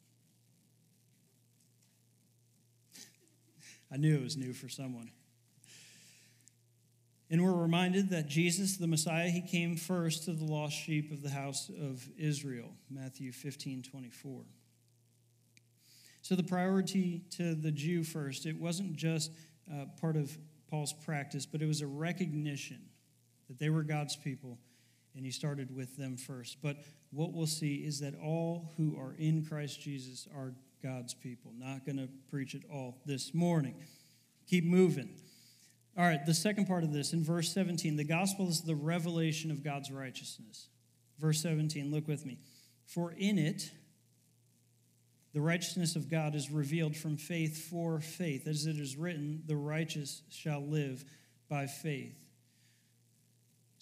I 3.92 3.98
knew 3.98 4.16
it 4.16 4.24
was 4.24 4.36
new 4.36 4.54
for 4.54 4.68
someone. 4.68 5.12
And 7.30 7.44
we're 7.44 7.54
reminded 7.54 8.10
that 8.12 8.28
Jesus, 8.28 8.78
the 8.78 8.88
Messiah, 8.88 9.30
he 9.30 9.42
came 9.42 9.76
first 9.76 10.26
to 10.26 10.34
the 10.34 10.46
lost 10.46 10.76
sheep 10.76 11.12
of 11.12 11.22
the 11.22 11.30
house 11.30 11.70
of 11.70 12.08
Israel. 12.18 12.70
Matthew 12.90 13.32
15 13.32 13.84
24. 13.84 14.44
So 16.22 16.36
the 16.36 16.44
priority 16.44 17.24
to 17.38 17.56
the 17.56 17.72
Jew 17.72 18.04
first, 18.04 18.46
it 18.46 18.58
wasn't 18.58 18.96
just 18.96 19.32
uh, 19.72 19.86
part 20.00 20.16
of 20.18 20.38
Paul's 20.70 20.94
practice, 20.94 21.46
but 21.46 21.62
it 21.62 21.68
was 21.68 21.82
a 21.82 21.88
recognition 21.88 22.80
that 23.48 23.60
they 23.60 23.70
were 23.70 23.84
God's 23.84 24.16
people, 24.16 24.58
and 25.16 25.26
he 25.26 25.32
started 25.32 25.76
with 25.76 25.98
them 25.98 26.18
first. 26.18 26.58
But 26.62 26.78
what 27.12 27.34
we'll 27.34 27.48
see 27.48 27.76
is 27.76 28.00
that 28.00 28.16
all 28.16 28.74
who 28.78 28.98
are 28.98 29.16
in 29.18 29.46
Christ 29.46 29.82
Jesus 29.82 30.28
are 30.36 30.54
God's 30.84 31.14
people. 31.14 31.52
Not 31.58 31.86
going 31.86 31.98
to 31.98 32.10
preach 32.30 32.54
it 32.54 32.64
all 32.72 32.98
this 33.06 33.34
morning. 33.34 33.76
Keep 34.48 34.66
moving. 34.66 35.10
All 35.98 36.06
right, 36.06 36.24
the 36.26 36.34
second 36.34 36.68
part 36.68 36.84
of 36.84 36.94
this 36.94 37.14
in 37.14 37.24
verse 37.24 37.52
17 37.52 37.96
the 37.96 38.04
gospel 38.04 38.48
is 38.48 38.62
the 38.62 38.76
revelation 38.76 39.50
of 39.50 39.64
God's 39.64 39.92
righteousness. 39.92 40.68
Verse 41.20 41.42
17, 41.42 41.92
look 41.92 42.08
with 42.08 42.26
me. 42.26 42.38
For 42.86 43.12
in 43.18 43.40
it, 43.40 43.72
the 45.34 45.42
righteousness 45.42 45.96
of 45.96 46.10
God 46.10 46.36
is 46.36 46.52
revealed 46.52 46.96
from 46.96 47.18
faith 47.18 47.70
for 47.70 48.00
faith. 48.00 48.48
As 48.48 48.66
it 48.66 48.78
is 48.78 48.96
written, 48.96 49.44
the 49.46 49.56
righteous 49.56 50.22
shall 50.30 50.62
live 50.62 51.04
by 51.50 51.66
faith. 51.66 52.16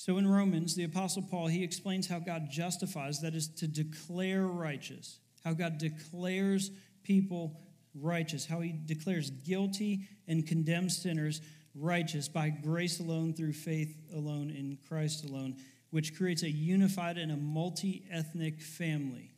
So 0.06 0.20
in 0.20 0.28
Romans, 0.28 0.76
the 0.76 0.84
Apostle 0.84 1.24
Paul, 1.24 1.48
he 1.48 1.64
explains 1.64 2.08
how 2.08 2.20
God 2.20 2.48
justifies, 2.48 3.22
that 3.22 3.34
is 3.34 3.48
to 3.56 3.68
declare 3.68 4.46
righteous, 4.46 5.18
how 5.44 5.54
God 5.54 5.80
declares 5.80 6.70
people 7.02 7.60
righteous, 7.96 8.46
how 8.46 8.60
he 8.60 8.76
declares 8.86 9.32
guilty 9.32 10.08
and 10.28 10.46
condemns 10.46 10.96
sinners 10.96 11.42
righteous 11.74 12.28
by 12.28 12.50
grace 12.50 13.00
alone, 13.00 13.34
through 13.34 13.54
faith 13.54 13.98
alone, 14.14 14.52
in 14.52 14.78
Christ 14.88 15.26
alone, 15.26 15.56
which 15.90 16.16
creates 16.16 16.44
a 16.44 16.52
unified 16.52 17.18
and 17.18 17.32
a 17.32 17.36
multi 17.36 18.06
ethnic 18.12 18.62
family. 18.62 19.32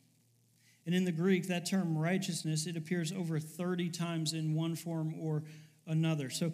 And 0.84 0.94
in 0.94 1.06
the 1.06 1.12
Greek, 1.12 1.48
that 1.48 1.64
term 1.64 1.96
righteousness, 1.96 2.66
it 2.66 2.76
appears 2.76 3.10
over 3.10 3.40
30 3.40 3.88
times 3.88 4.34
in 4.34 4.54
one 4.54 4.76
form 4.76 5.14
or 5.18 5.44
another. 5.86 6.28
So 6.28 6.52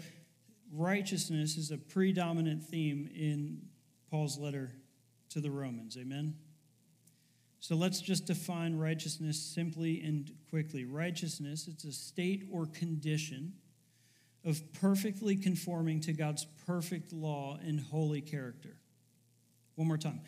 righteousness 0.72 1.56
is 1.56 1.72
a 1.72 1.78
predominant 1.78 2.62
theme 2.62 3.10
in 3.12 3.73
Paul's 4.14 4.38
letter 4.38 4.70
to 5.28 5.40
the 5.40 5.50
Romans. 5.50 5.96
Amen? 6.00 6.36
So 7.58 7.74
let's 7.74 8.00
just 8.00 8.26
define 8.26 8.78
righteousness 8.78 9.42
simply 9.42 10.00
and 10.02 10.30
quickly. 10.50 10.84
Righteousness, 10.84 11.66
it's 11.66 11.82
a 11.82 11.90
state 11.90 12.44
or 12.52 12.66
condition 12.66 13.54
of 14.44 14.60
perfectly 14.80 15.34
conforming 15.34 15.98
to 16.02 16.12
God's 16.12 16.46
perfect 16.64 17.12
law 17.12 17.58
and 17.60 17.80
holy 17.80 18.20
character. 18.20 18.76
One 19.74 19.88
more 19.88 19.98
time. 19.98 20.20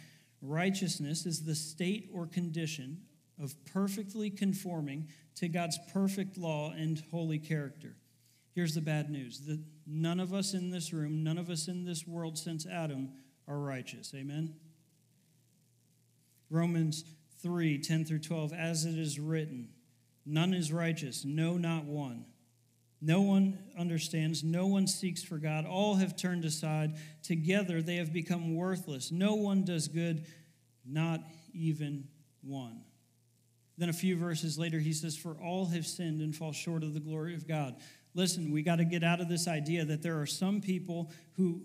Righteousness 0.43 1.25
is 1.25 1.45
the 1.45 1.55
state 1.55 2.11
or 2.13 2.27
condition 2.27 3.03
of 3.41 3.55
perfectly 3.73 4.31
conforming 4.31 5.07
to 5.37 5.47
God's 5.47 5.79
perfect 5.93 6.37
law 6.37 6.73
and 6.73 7.01
holy 7.13 7.39
character. 7.39 7.95
Here's 8.53 8.75
the 8.75 8.81
bad 8.81 9.11
news 9.11 9.43
that 9.47 9.61
none 9.87 10.19
of 10.19 10.35
us 10.35 10.55
in 10.55 10.71
this 10.71 10.93
room, 10.93 11.23
none 11.23 11.39
of 11.39 11.51
us 11.51 11.69
in 11.69 11.85
this 11.85 12.05
world 12.05 12.37
since 12.37 12.67
Adam 12.67 13.11
are 13.49 13.59
righteous. 13.59 14.13
Amen? 14.15 14.55
Romans 16.51 17.05
3 17.43 17.79
10 17.79 18.05
through 18.05 18.21
12, 18.21 18.53
as 18.53 18.85
it 18.85 18.99
is 18.99 19.19
written, 19.19 19.69
none 20.25 20.55
is 20.55 20.73
righteous, 20.73 21.25
no, 21.25 21.57
not 21.57 21.85
one. 21.85 22.25
No 23.01 23.21
one 23.21 23.59
understands. 23.79 24.43
No 24.43 24.67
one 24.67 24.87
seeks 24.87 25.23
for 25.23 25.37
God. 25.37 25.67
All 25.67 25.97
have 25.97 26.17
turned 26.17 26.45
aside. 26.45 26.95
Together 27.23 27.83
they 27.83 27.97
have 27.97 28.13
become 28.13 28.57
worthless. 28.57 29.13
No 29.13 29.35
one 29.35 29.65
does 29.65 29.87
good, 29.87 30.25
not 30.85 31.21
even 31.53 32.09
one. 32.43 32.81
Then 33.79 33.91
a 33.91 33.93
few 33.93 34.17
verses 34.17 34.59
later, 34.59 34.79
he 34.79 34.93
says, 34.95 35.17
For 35.17 35.37
all 35.43 35.67
have 35.67 35.87
sinned 35.87 36.21
and 36.21 36.35
fall 36.35 36.53
short 36.53 36.83
of 36.83 36.95
the 36.95 37.01
glory 37.01 37.35
of 37.35 37.47
God. 37.47 37.77
Listen, 38.15 38.51
we 38.51 38.63
got 38.63 38.77
to 38.77 38.85
get 38.85 39.05
out 39.05 39.21
of 39.21 39.29
this 39.29 39.47
idea 39.47 39.85
that 39.85 40.03
there 40.03 40.19
are 40.19 40.27
some 40.27 40.63
people 40.63 41.11
who, 41.35 41.61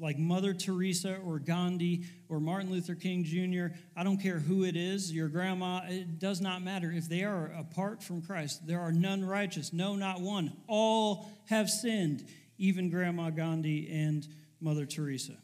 like 0.00 0.18
Mother 0.18 0.54
Teresa 0.54 1.18
or 1.24 1.38
Gandhi 1.38 2.04
or 2.28 2.40
Martin 2.40 2.70
Luther 2.70 2.94
King 2.94 3.24
Jr., 3.24 3.74
I 3.96 4.04
don't 4.04 4.18
care 4.18 4.38
who 4.38 4.64
it 4.64 4.76
is, 4.76 5.12
your 5.12 5.28
grandma, 5.28 5.82
it 5.88 6.18
does 6.18 6.40
not 6.40 6.62
matter. 6.62 6.90
If 6.90 7.08
they 7.08 7.24
are 7.24 7.52
apart 7.58 8.02
from 8.02 8.22
Christ, 8.22 8.66
there 8.66 8.80
are 8.80 8.92
none 8.92 9.24
righteous, 9.24 9.72
no, 9.72 9.96
not 9.96 10.20
one. 10.20 10.52
All 10.66 11.30
have 11.46 11.70
sinned, 11.70 12.26
even 12.58 12.90
Grandma 12.90 13.30
Gandhi 13.30 13.90
and 13.90 14.26
Mother 14.60 14.86
Teresa. 14.86 15.36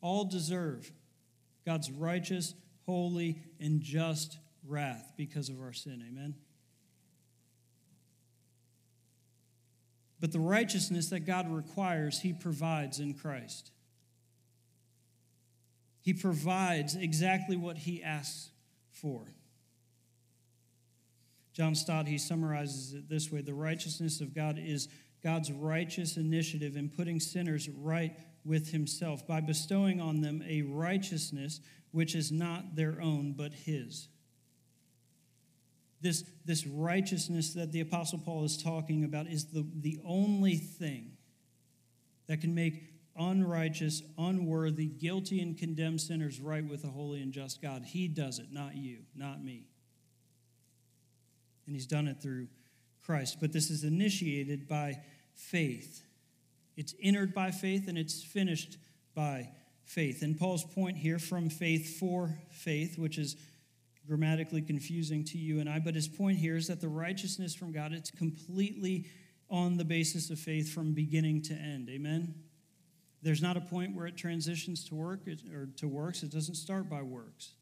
All 0.00 0.24
deserve 0.24 0.92
God's 1.64 1.90
righteous 1.90 2.54
holy, 2.86 3.38
and 3.60 3.80
just 3.80 4.38
wrath 4.66 5.12
because 5.16 5.48
of 5.48 5.60
our 5.60 5.72
sin. 5.72 6.04
Amen? 6.08 6.34
But 10.24 10.32
the 10.32 10.40
righteousness 10.40 11.10
that 11.10 11.26
God 11.26 11.52
requires, 11.52 12.18
He 12.18 12.32
provides 12.32 12.98
in 12.98 13.12
Christ. 13.12 13.72
He 16.00 16.14
provides 16.14 16.96
exactly 16.96 17.58
what 17.58 17.76
He 17.76 18.02
asks 18.02 18.48
for. 18.90 19.26
John 21.52 21.74
Stott, 21.74 22.08
he 22.08 22.16
summarizes 22.16 22.94
it 22.94 23.06
this 23.06 23.30
way 23.30 23.42
The 23.42 23.52
righteousness 23.52 24.22
of 24.22 24.34
God 24.34 24.58
is 24.58 24.88
God's 25.22 25.52
righteous 25.52 26.16
initiative 26.16 26.74
in 26.74 26.88
putting 26.88 27.20
sinners 27.20 27.68
right 27.68 28.16
with 28.46 28.70
Himself 28.70 29.26
by 29.26 29.42
bestowing 29.42 30.00
on 30.00 30.22
them 30.22 30.42
a 30.48 30.62
righteousness 30.62 31.60
which 31.90 32.14
is 32.14 32.32
not 32.32 32.76
their 32.76 32.98
own, 32.98 33.34
but 33.36 33.52
his. 33.52 34.08
This, 36.04 36.22
this 36.44 36.66
righteousness 36.66 37.54
that 37.54 37.72
the 37.72 37.80
Apostle 37.80 38.18
Paul 38.18 38.44
is 38.44 38.62
talking 38.62 39.04
about 39.04 39.26
is 39.26 39.46
the, 39.46 39.66
the 39.80 39.98
only 40.04 40.56
thing 40.56 41.12
that 42.26 42.42
can 42.42 42.54
make 42.54 42.90
unrighteous, 43.16 44.02
unworthy, 44.18 44.84
guilty, 44.84 45.40
and 45.40 45.56
condemned 45.56 46.02
sinners 46.02 46.40
right 46.40 46.62
with 46.62 46.84
a 46.84 46.88
holy 46.88 47.22
and 47.22 47.32
just 47.32 47.62
God. 47.62 47.84
He 47.86 48.06
does 48.06 48.38
it, 48.38 48.48
not 48.52 48.76
you, 48.76 48.98
not 49.16 49.42
me. 49.42 49.66
And 51.66 51.74
he's 51.74 51.86
done 51.86 52.06
it 52.06 52.20
through 52.20 52.48
Christ. 53.02 53.38
But 53.40 53.54
this 53.54 53.70
is 53.70 53.82
initiated 53.82 54.68
by 54.68 54.98
faith. 55.34 56.02
It's 56.76 56.94
entered 57.02 57.32
by 57.32 57.50
faith 57.50 57.88
and 57.88 57.96
it's 57.96 58.22
finished 58.22 58.76
by 59.14 59.48
faith. 59.84 60.20
And 60.20 60.38
Paul's 60.38 60.64
point 60.64 60.98
here 60.98 61.18
from 61.18 61.48
faith 61.48 61.98
for 61.98 62.36
faith, 62.50 62.98
which 62.98 63.16
is 63.16 63.36
grammatically 64.06 64.62
confusing 64.62 65.24
to 65.24 65.38
you 65.38 65.60
and 65.60 65.68
I, 65.68 65.78
but 65.78 65.94
his 65.94 66.08
point 66.08 66.38
here 66.38 66.56
is 66.56 66.68
that 66.68 66.80
the 66.80 66.88
righteousness 66.88 67.54
from 67.54 67.72
God, 67.72 67.92
it's 67.92 68.10
completely 68.10 69.06
on 69.50 69.76
the 69.76 69.84
basis 69.84 70.30
of 70.30 70.38
faith 70.38 70.72
from 70.72 70.92
beginning 70.92 71.42
to 71.42 71.54
end. 71.54 71.88
Amen? 71.88 72.34
There's 73.22 73.42
not 73.42 73.56
a 73.56 73.60
point 73.60 73.94
where 73.94 74.06
it 74.06 74.16
transitions 74.16 74.84
to 74.88 74.94
work 74.94 75.20
or 75.52 75.66
to 75.76 75.88
works. 75.88 76.22
It 76.22 76.30
doesn't 76.30 76.56
start 76.56 76.90
by 76.90 77.02
works. 77.02 77.52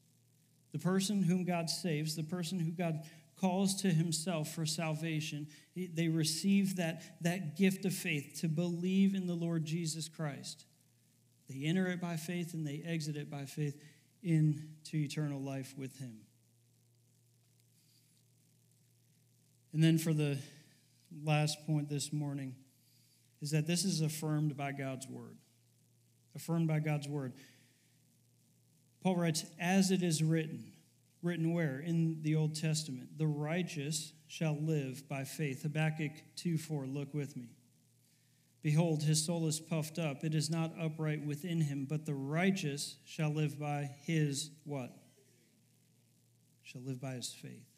The 0.73 0.79
person 0.79 1.23
whom 1.23 1.45
God 1.45 1.69
saves, 1.69 2.15
the 2.15 2.23
person 2.23 2.59
who 2.59 2.71
God 2.71 3.03
calls 3.39 3.75
to 3.81 3.89
himself 3.89 4.53
for 4.53 4.65
salvation, 4.65 5.47
they 5.75 6.07
receive 6.07 6.77
that, 6.77 7.03
that 7.21 7.57
gift 7.57 7.85
of 7.85 7.93
faith 7.93 8.39
to 8.41 8.47
believe 8.47 9.15
in 9.15 9.27
the 9.27 9.33
Lord 9.33 9.63
Jesus 9.63 10.09
Christ. 10.09 10.65
They 11.49 11.65
enter 11.65 11.87
it 11.87 12.01
by 12.01 12.17
faith 12.17 12.53
and 12.53 12.65
they 12.65 12.81
exit 12.85 13.15
it 13.15 13.29
by 13.29 13.45
faith 13.45 13.79
into 14.21 14.95
eternal 14.95 15.41
life 15.41 15.73
with 15.77 15.97
Him. 15.97 16.22
And 19.73 19.83
then 19.83 19.97
for 19.97 20.13
the 20.13 20.37
last 21.23 21.65
point 21.65 21.89
this 21.89 22.13
morning 22.13 22.55
is 23.41 23.51
that 23.51 23.67
this 23.67 23.83
is 23.83 24.01
affirmed 24.01 24.55
by 24.55 24.71
God's 24.71 25.07
word. 25.07 25.37
Affirmed 26.35 26.67
by 26.67 26.79
God's 26.79 27.07
word. 27.07 27.33
Paul 29.01 29.17
writes, 29.17 29.45
as 29.59 29.91
it 29.91 30.01
is 30.01 30.23
written, 30.23 30.71
written 31.21 31.53
where? 31.53 31.79
In 31.79 32.21
the 32.21 32.35
Old 32.35 32.55
Testament. 32.55 33.17
The 33.17 33.27
righteous 33.27 34.13
shall 34.27 34.57
live 34.61 35.07
by 35.09 35.23
faith. 35.25 35.63
Habakkuk 35.63 36.11
2 36.37 36.57
4, 36.57 36.85
look 36.85 37.13
with 37.13 37.35
me. 37.35 37.49
Behold, 38.61 39.03
his 39.03 39.25
soul 39.25 39.47
is 39.47 39.59
puffed 39.59 39.99
up. 39.99 40.23
It 40.23 40.33
is 40.33 40.49
not 40.49 40.73
upright 40.79 41.25
within 41.25 41.59
him, 41.59 41.85
but 41.89 42.05
the 42.05 42.13
righteous 42.13 42.95
shall 43.05 43.29
live 43.29 43.59
by 43.59 43.89
his 44.03 44.51
what? 44.63 44.95
Shall 46.63 46.81
live 46.81 47.01
by 47.01 47.15
his 47.15 47.33
faith. 47.33 47.72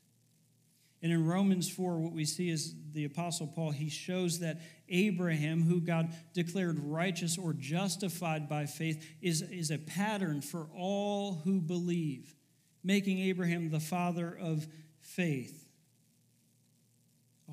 And 1.05 1.13
in 1.13 1.27
Romans 1.27 1.69
4, 1.69 1.99
what 1.99 2.13
we 2.13 2.25
see 2.25 2.49
is 2.49 2.73
the 2.91 3.05
Apostle 3.05 3.45
Paul, 3.45 3.69
he 3.69 3.89
shows 3.89 4.39
that 4.39 4.59
Abraham, 4.89 5.61
who 5.61 5.79
God 5.79 6.11
declared 6.33 6.79
righteous 6.79 7.37
or 7.37 7.53
justified 7.53 8.49
by 8.49 8.65
faith, 8.65 9.07
is, 9.21 9.43
is 9.43 9.69
a 9.69 9.77
pattern 9.77 10.41
for 10.41 10.65
all 10.75 11.41
who 11.43 11.61
believe, 11.61 12.33
making 12.83 13.19
Abraham 13.19 13.69
the 13.69 13.79
father 13.79 14.35
of 14.41 14.65
faith. 14.99 15.67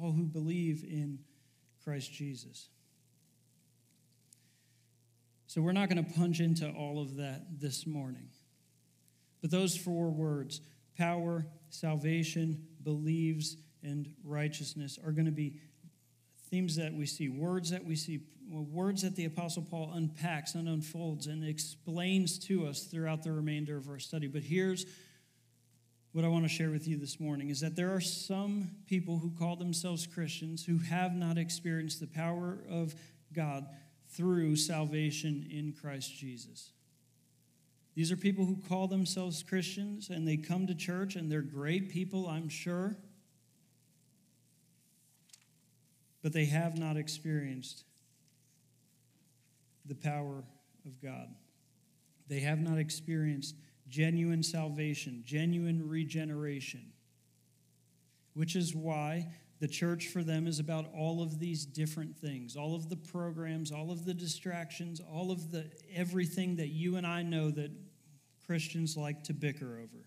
All 0.01 0.13
who 0.13 0.25
believe 0.25 0.83
in 0.83 1.19
Christ 1.85 2.11
Jesus. 2.11 2.71
So 5.47 5.61
we're 5.61 5.73
not 5.73 5.91
going 5.91 6.03
to 6.03 6.11
punch 6.15 6.41
into 6.41 6.71
all 6.71 7.03
of 7.03 7.17
that 7.17 7.61
this 7.61 7.87
morning. 7.87 8.31
But 9.43 9.51
those 9.51 9.77
four 9.77 10.09
words 10.09 10.63
power, 10.97 11.47
salvation, 11.69 12.67
believes, 12.85 13.57
and 13.83 14.13
righteousness 14.25 14.99
are 15.05 15.13
going 15.13 15.27
to 15.27 15.33
be 15.33 15.61
themes 16.51 16.77
that 16.77 16.93
we 16.93 17.07
see, 17.07 17.29
words 17.29 17.71
that 17.71 17.85
we 17.85 17.97
see, 17.97 18.21
words 18.51 19.03
that 19.03 19.17
the 19.17 19.25
Apostle 19.25 19.63
Paul 19.63 19.93
unpacks 19.95 20.55
and 20.55 20.69
unfolds 20.69 21.27
and 21.27 21.45
explains 21.45 22.39
to 22.41 22.67
us 22.67 22.85
throughout 22.85 23.23
the 23.23 23.33
remainder 23.33 23.77
of 23.77 23.89
our 23.89 23.99
study. 23.99 24.27
But 24.27 24.43
here's 24.43 24.85
what 26.13 26.25
I 26.27 26.29
want 26.29 26.45
to 26.45 26.49
share 26.49 26.71
with 26.71 26.87
you 26.87 26.99
this 26.99 27.19
morning 27.19 27.49
is 27.49 27.61
that 27.61 27.75
there 27.75 27.95
are 27.95 28.01
some 28.01 28.71
people 28.87 29.19
who 29.19 29.31
call 29.31 29.57
themselves 29.57 30.07
Christians 30.07 30.65
who 30.65 30.79
have 30.79 31.15
not 31.15 31.39
experienced 31.39 32.01
the 32.01 32.07
power 32.07 32.59
of 32.69 32.95
God 33.33 33.67
through 34.11 34.57
salvation 34.57 35.49
in 35.51 35.73
Christ 35.73 36.15
Jesus. 36.15 36.73
These 37.95 38.11
are 38.11 38.17
people 38.17 38.47
who 38.47 38.57
call 38.69 38.89
themselves 38.89 39.43
Christians 39.43 40.09
and 40.09 40.27
they 40.27 40.37
come 40.37 40.67
to 40.67 40.75
church 40.75 41.15
and 41.17 41.31
they're 41.31 41.43
great 41.43 41.91
people, 41.91 42.27
I'm 42.27 42.49
sure. 42.49 42.97
But 46.23 46.33
they 46.33 46.47
have 46.47 46.79
not 46.79 46.97
experienced 46.97 47.85
the 49.85 49.95
power 49.95 50.45
of 50.87 51.03
God. 51.03 51.29
They 52.29 52.41
have 52.41 52.61
not 52.61 52.79
experienced 52.79 53.57
genuine 53.89 54.43
salvation, 54.43 55.23
genuine 55.27 55.87
regeneration, 55.87 56.93
which 58.33 58.57
is 58.57 58.75
why 58.75 59.29
the 59.61 59.69
church 59.69 60.09
for 60.09 60.25
them 60.25 60.47
is 60.47 60.59
about 60.59 60.87
all 60.93 61.23
of 61.23 61.39
these 61.39 61.65
different 61.65 62.17
things, 62.17 62.57
all 62.57 62.75
of 62.75 62.89
the 62.89 62.97
programs, 62.97 63.71
all 63.71 63.91
of 63.91 64.05
the 64.05 64.15
distractions, 64.15 65.01
all 65.01 65.31
of 65.31 65.53
the 65.53 65.71
everything 65.95 66.57
that 66.57 66.69
you 66.69 66.97
and 66.97 67.07
I 67.07 67.23
know 67.23 67.51
that 67.51 67.71
Christians 68.53 68.99
like 68.99 69.25
to 69.25 69.33
bicker 69.33 69.79
over. 69.79 70.05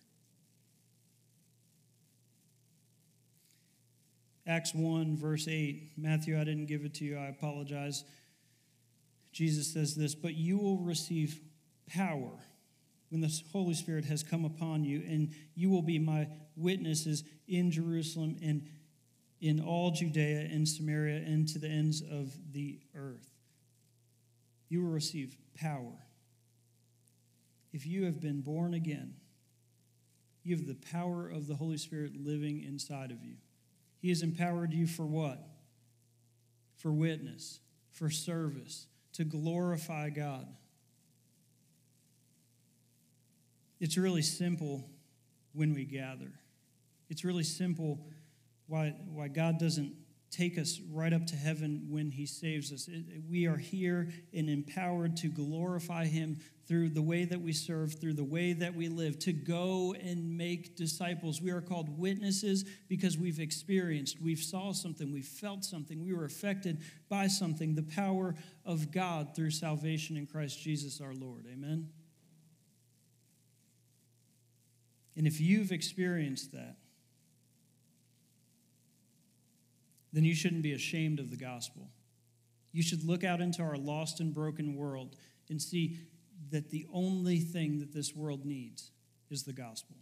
Acts 4.45 4.71
1, 4.71 5.17
verse 5.17 5.47
8. 5.47 5.93
Matthew, 5.97 6.39
I 6.39 6.43
didn't 6.43 6.67
give 6.67 6.85
it 6.85 6.93
to 6.95 7.05
you. 7.05 7.17
I 7.17 7.25
apologize. 7.25 8.03
Jesus 9.31 9.73
says 9.73 9.95
this, 9.95 10.13
but 10.13 10.35
you 10.35 10.59
will 10.59 10.77
receive 10.77 11.39
power 11.89 12.33
when 13.09 13.21
the 13.21 13.41
Holy 13.51 13.73
Spirit 13.73 14.05
has 14.05 14.21
come 14.21 14.45
upon 14.45 14.83
you, 14.83 15.01
and 15.07 15.33
you 15.55 15.71
will 15.71 15.81
be 15.81 15.97
my 15.97 16.27
witnesses 16.55 17.23
in 17.47 17.71
Jerusalem 17.71 18.37
and 18.43 18.67
in 19.41 19.59
all 19.59 19.89
Judea 19.89 20.41
and 20.51 20.69
Samaria 20.69 21.17
and 21.25 21.47
to 21.47 21.57
the 21.57 21.67
ends 21.67 22.03
of 22.03 22.31
the 22.51 22.79
earth. 22.95 23.27
You 24.69 24.83
will 24.83 24.91
receive 24.91 25.35
power. 25.55 26.04
If 27.75 27.85
you 27.85 28.05
have 28.05 28.21
been 28.21 28.39
born 28.39 28.73
again, 28.73 29.15
you 30.43 30.55
have 30.55 30.65
the 30.65 30.77
power 30.93 31.27
of 31.27 31.45
the 31.45 31.55
Holy 31.55 31.75
Spirit 31.75 32.13
living 32.15 32.63
inside 32.63 33.11
of 33.11 33.21
you. 33.21 33.35
He 33.99 34.07
has 34.07 34.21
empowered 34.21 34.71
you 34.71 34.87
for 34.87 35.05
what? 35.05 35.45
For 36.77 36.93
witness, 36.93 37.59
for 37.91 38.09
service, 38.09 38.87
to 39.11 39.25
glorify 39.25 40.09
God. 40.09 40.47
It's 43.81 43.97
really 43.97 44.21
simple 44.21 44.89
when 45.51 45.73
we 45.73 45.83
gather. 45.83 46.31
It's 47.09 47.25
really 47.25 47.43
simple 47.43 47.99
why, 48.67 48.95
why 49.11 49.27
God 49.27 49.59
doesn't 49.59 49.93
take 50.35 50.57
us 50.57 50.79
right 50.91 51.13
up 51.13 51.25
to 51.27 51.35
heaven 51.35 51.87
when 51.89 52.11
He 52.11 52.25
saves 52.25 52.71
us. 52.73 52.89
We 53.29 53.47
are 53.47 53.57
here 53.57 54.09
and 54.33 54.49
empowered 54.49 55.17
to 55.17 55.27
glorify 55.27 56.05
Him 56.05 56.37
through 56.67 56.89
the 56.89 57.01
way 57.01 57.25
that 57.25 57.41
we 57.41 57.53
serve, 57.53 57.99
through 57.99 58.13
the 58.13 58.23
way 58.23 58.53
that 58.53 58.75
we 58.75 58.89
live, 58.89 59.19
to 59.19 59.31
go 59.31 59.95
and 60.01 60.37
make 60.37 60.75
disciples. 60.75 61.41
We 61.41 61.51
are 61.51 61.61
called 61.61 61.97
witnesses 61.97 62.65
because 62.89 63.17
we've 63.17 63.39
experienced, 63.39 64.21
we've 64.21 64.39
saw 64.39 64.73
something, 64.73 65.11
we 65.11 65.21
felt 65.21 65.63
something, 65.63 66.03
we 66.03 66.13
were 66.13 66.25
affected 66.25 66.81
by 67.07 67.27
something, 67.27 67.75
the 67.75 67.83
power 67.83 68.35
of 68.65 68.91
God 68.91 69.35
through 69.35 69.51
salvation 69.51 70.17
in 70.17 70.25
Christ 70.25 70.59
Jesus 70.59 70.99
our 70.99 71.13
Lord. 71.13 71.45
Amen. 71.51 71.89
And 75.15 75.27
if 75.27 75.39
you've 75.39 75.71
experienced 75.71 76.51
that, 76.51 76.77
then 80.15 80.23
you 80.23 80.33
shouldn't 80.33 80.63
be 80.63 80.71
ashamed 80.71 81.19
of 81.19 81.29
the 81.29 81.35
gospel. 81.35 81.89
You 82.71 82.81
should 82.81 83.03
look 83.03 83.25
out 83.25 83.41
into 83.41 83.61
our 83.61 83.75
lost 83.75 84.21
and 84.21 84.33
broken 84.33 84.75
world 84.75 85.17
and 85.49 85.61
see 85.61 85.99
that 86.51 86.69
the 86.69 86.85
only 86.93 87.39
thing 87.39 87.79
that 87.79 87.93
this 87.93 88.15
world 88.15 88.45
needs 88.45 88.91
is 89.29 89.43
the 89.43 89.51
gospel. 89.51 89.97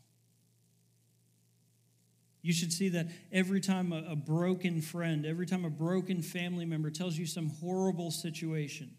You 2.43 2.53
should 2.53 2.72
see 2.72 2.89
that 2.89 3.07
every 3.32 3.59
time 3.59 3.91
a, 3.91 4.03
a, 4.11 4.16
broken 4.16 4.82
friend, 4.82 5.26
every 5.26 5.47
time 5.47 5.66
a 5.66 5.70
broken 5.70 6.22
family 6.22 6.66
member 6.66 6.91
tells 6.91 7.18
you 7.18 7.26
some 7.26 7.49
horrible 7.49 8.11
situation, 8.11 8.91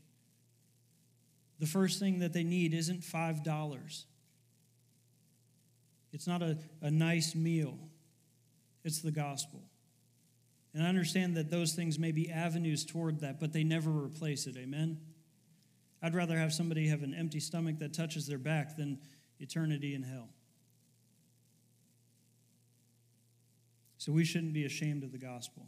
the 1.61 1.67
first 1.67 2.01
thing 2.01 2.19
that 2.21 2.33
they 2.33 2.43
need 2.43 2.75
isn't 2.75 3.03
$5. 3.03 4.05
It's 6.13 6.27
not 6.27 6.43
a, 6.43 6.59
a 6.83 6.91
nice 6.91 7.37
meal, 7.37 7.79
it's 8.83 9.01
the 9.01 9.13
gospel. 9.13 9.63
And 10.75 10.83
I 10.83 10.89
understand 10.89 11.37
that 11.37 11.51
those 11.51 11.73
things 11.73 11.99
may 11.99 12.11
be 12.11 12.31
avenues 12.31 12.85
toward 12.85 13.21
that, 13.21 13.39
but 13.39 13.53
they 13.53 13.63
never 13.63 13.91
replace 13.91 14.47
it. 14.47 14.57
Amen? 14.57 14.99
I'd 16.03 16.15
rather 16.15 16.37
have 16.37 16.53
somebody 16.53 16.89
have 16.89 17.03
an 17.03 17.15
empty 17.15 17.41
stomach 17.41 17.79
that 17.79 17.95
touches 17.95 18.27
their 18.27 18.39
back 18.39 18.77
than 18.77 18.99
eternity 19.39 19.95
in 19.95 20.03
hell. 20.03 20.29
So 23.99 24.13
we 24.13 24.25
shouldn't 24.25 24.53
be 24.53 24.67
ashamed 24.67 25.03
of 25.05 25.13
the 25.13 25.19
gospel. 25.19 25.67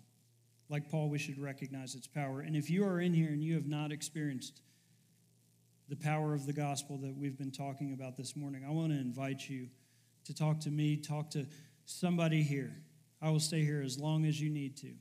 Like 0.69 0.91
Paul, 0.91 1.09
we 1.09 1.19
should 1.19 1.39
recognize 1.39 1.95
its 1.95 2.09
power. 2.09 2.41
And 2.41 2.57
if 2.57 2.69
you 2.69 2.85
are 2.85 3.01
in 3.01 3.15
here 3.15 3.29
and 3.29 3.43
you 3.43 3.55
have 3.55 3.67
not 3.67 3.93
experienced 3.93 4.61
the 5.89 5.97
power 5.97 6.35
of 6.35 6.45
the 6.45 6.53
gospel 6.53 6.99
that 6.99 7.17
we've 7.17 7.39
been 7.39 7.53
talking 7.53 7.93
about 7.93 8.17
this 8.17 8.35
morning, 8.35 8.65
I 8.69 8.73
want 8.73 8.93
to 8.93 8.99
invite 8.99 9.49
you 9.49 9.69
to 10.25 10.35
talk 10.35 10.61
to 10.61 10.71
me, 10.71 10.97
talk 10.97 11.31
to 11.31 11.47
somebody 11.87 12.43
here. 12.43 12.77
I 13.21 13.31
will 13.31 13.41
stay 13.41 13.65
here 13.65 13.83
as 13.83 13.99
long 13.99 14.27
as 14.27 14.41
you 14.41 14.51
need 14.51 14.77
to. 14.79 14.93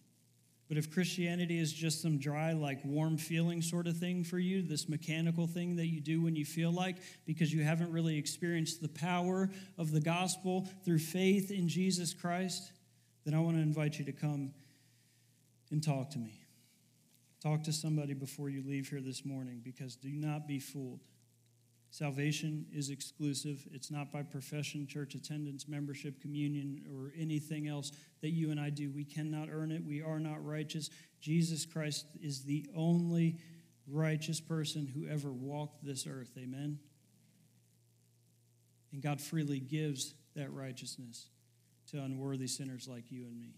But 0.68 0.78
if 0.78 0.92
Christianity 0.92 1.60
is 1.60 1.72
just 1.72 2.02
some 2.02 2.18
dry, 2.18 2.54
like 2.54 2.84
warm 2.84 3.18
feeling 3.18 3.62
sort 3.62 3.86
of 3.86 3.98
thing 3.98 4.24
for 4.24 4.40
you, 4.40 4.64
this 4.64 4.90
mechanical 4.90 5.46
thing 5.46 5.76
that 5.76 5.88
you 5.88 6.02
do 6.02 6.24
when 6.24 6.36
you 6.36 6.44
feel 6.44 6.72
like, 6.72 6.98
because 7.26 7.54
you 7.54 7.64
haven't 7.64 7.92
really 7.92 8.18
experienced 8.18 8.82
the 8.82 8.90
power 8.90 9.52
of 9.78 9.92
the 9.92 10.02
gospel 10.02 10.68
through 10.84 11.00
faith 11.00 11.52
in 11.52 11.68
Jesus 11.68 12.16
Christ, 12.16 12.72
then 13.26 13.36
I 13.36 13.40
want 13.40 13.58
to 13.58 13.62
invite 13.62 14.00
you 14.00 14.06
to 14.06 14.12
come 14.12 14.54
and 15.70 15.84
talk 15.84 16.10
to 16.12 16.18
me. 16.18 16.40
Talk 17.44 17.64
to 17.66 17.74
somebody 17.74 18.16
before 18.16 18.50
you 18.50 18.64
leave 18.66 18.90
here 18.90 19.02
this 19.02 19.24
morning, 19.24 19.62
because 19.64 19.96
do 19.96 20.10
not 20.10 20.48
be 20.48 20.58
fooled. 20.58 21.02
Salvation 21.98 22.66
is 22.74 22.90
exclusive. 22.90 23.66
It's 23.72 23.90
not 23.90 24.12
by 24.12 24.22
profession, 24.22 24.86
church 24.86 25.16
attendance, 25.16 25.66
membership, 25.66 26.20
communion, 26.20 26.82
or 26.94 27.14
anything 27.18 27.70
else 27.70 27.94
that 28.20 28.32
you 28.32 28.52
and 28.52 28.60
I 28.60 28.70
do. 28.70 28.92
We 28.92 29.06
cannot 29.06 29.48
earn 29.50 29.72
it. 29.72 29.82
We 29.82 30.02
are 30.02 30.20
not 30.20 30.46
righteous. 30.46 30.90
Jesus 31.22 31.66
Christ 31.66 32.06
is 32.22 32.44
the 32.44 32.68
only 32.76 33.38
righteous 33.88 34.42
person 34.42 34.86
who 34.86 35.08
ever 35.08 35.32
walked 35.32 35.86
this 35.86 36.06
earth. 36.06 36.32
Amen? 36.38 36.80
And 38.92 39.02
God 39.02 39.22
freely 39.22 39.62
gives 39.62 40.16
that 40.36 40.52
righteousness 40.52 41.30
to 41.92 42.04
unworthy 42.04 42.48
sinners 42.48 42.90
like 42.90 43.10
you 43.10 43.24
and 43.24 43.40
me. 43.40 43.54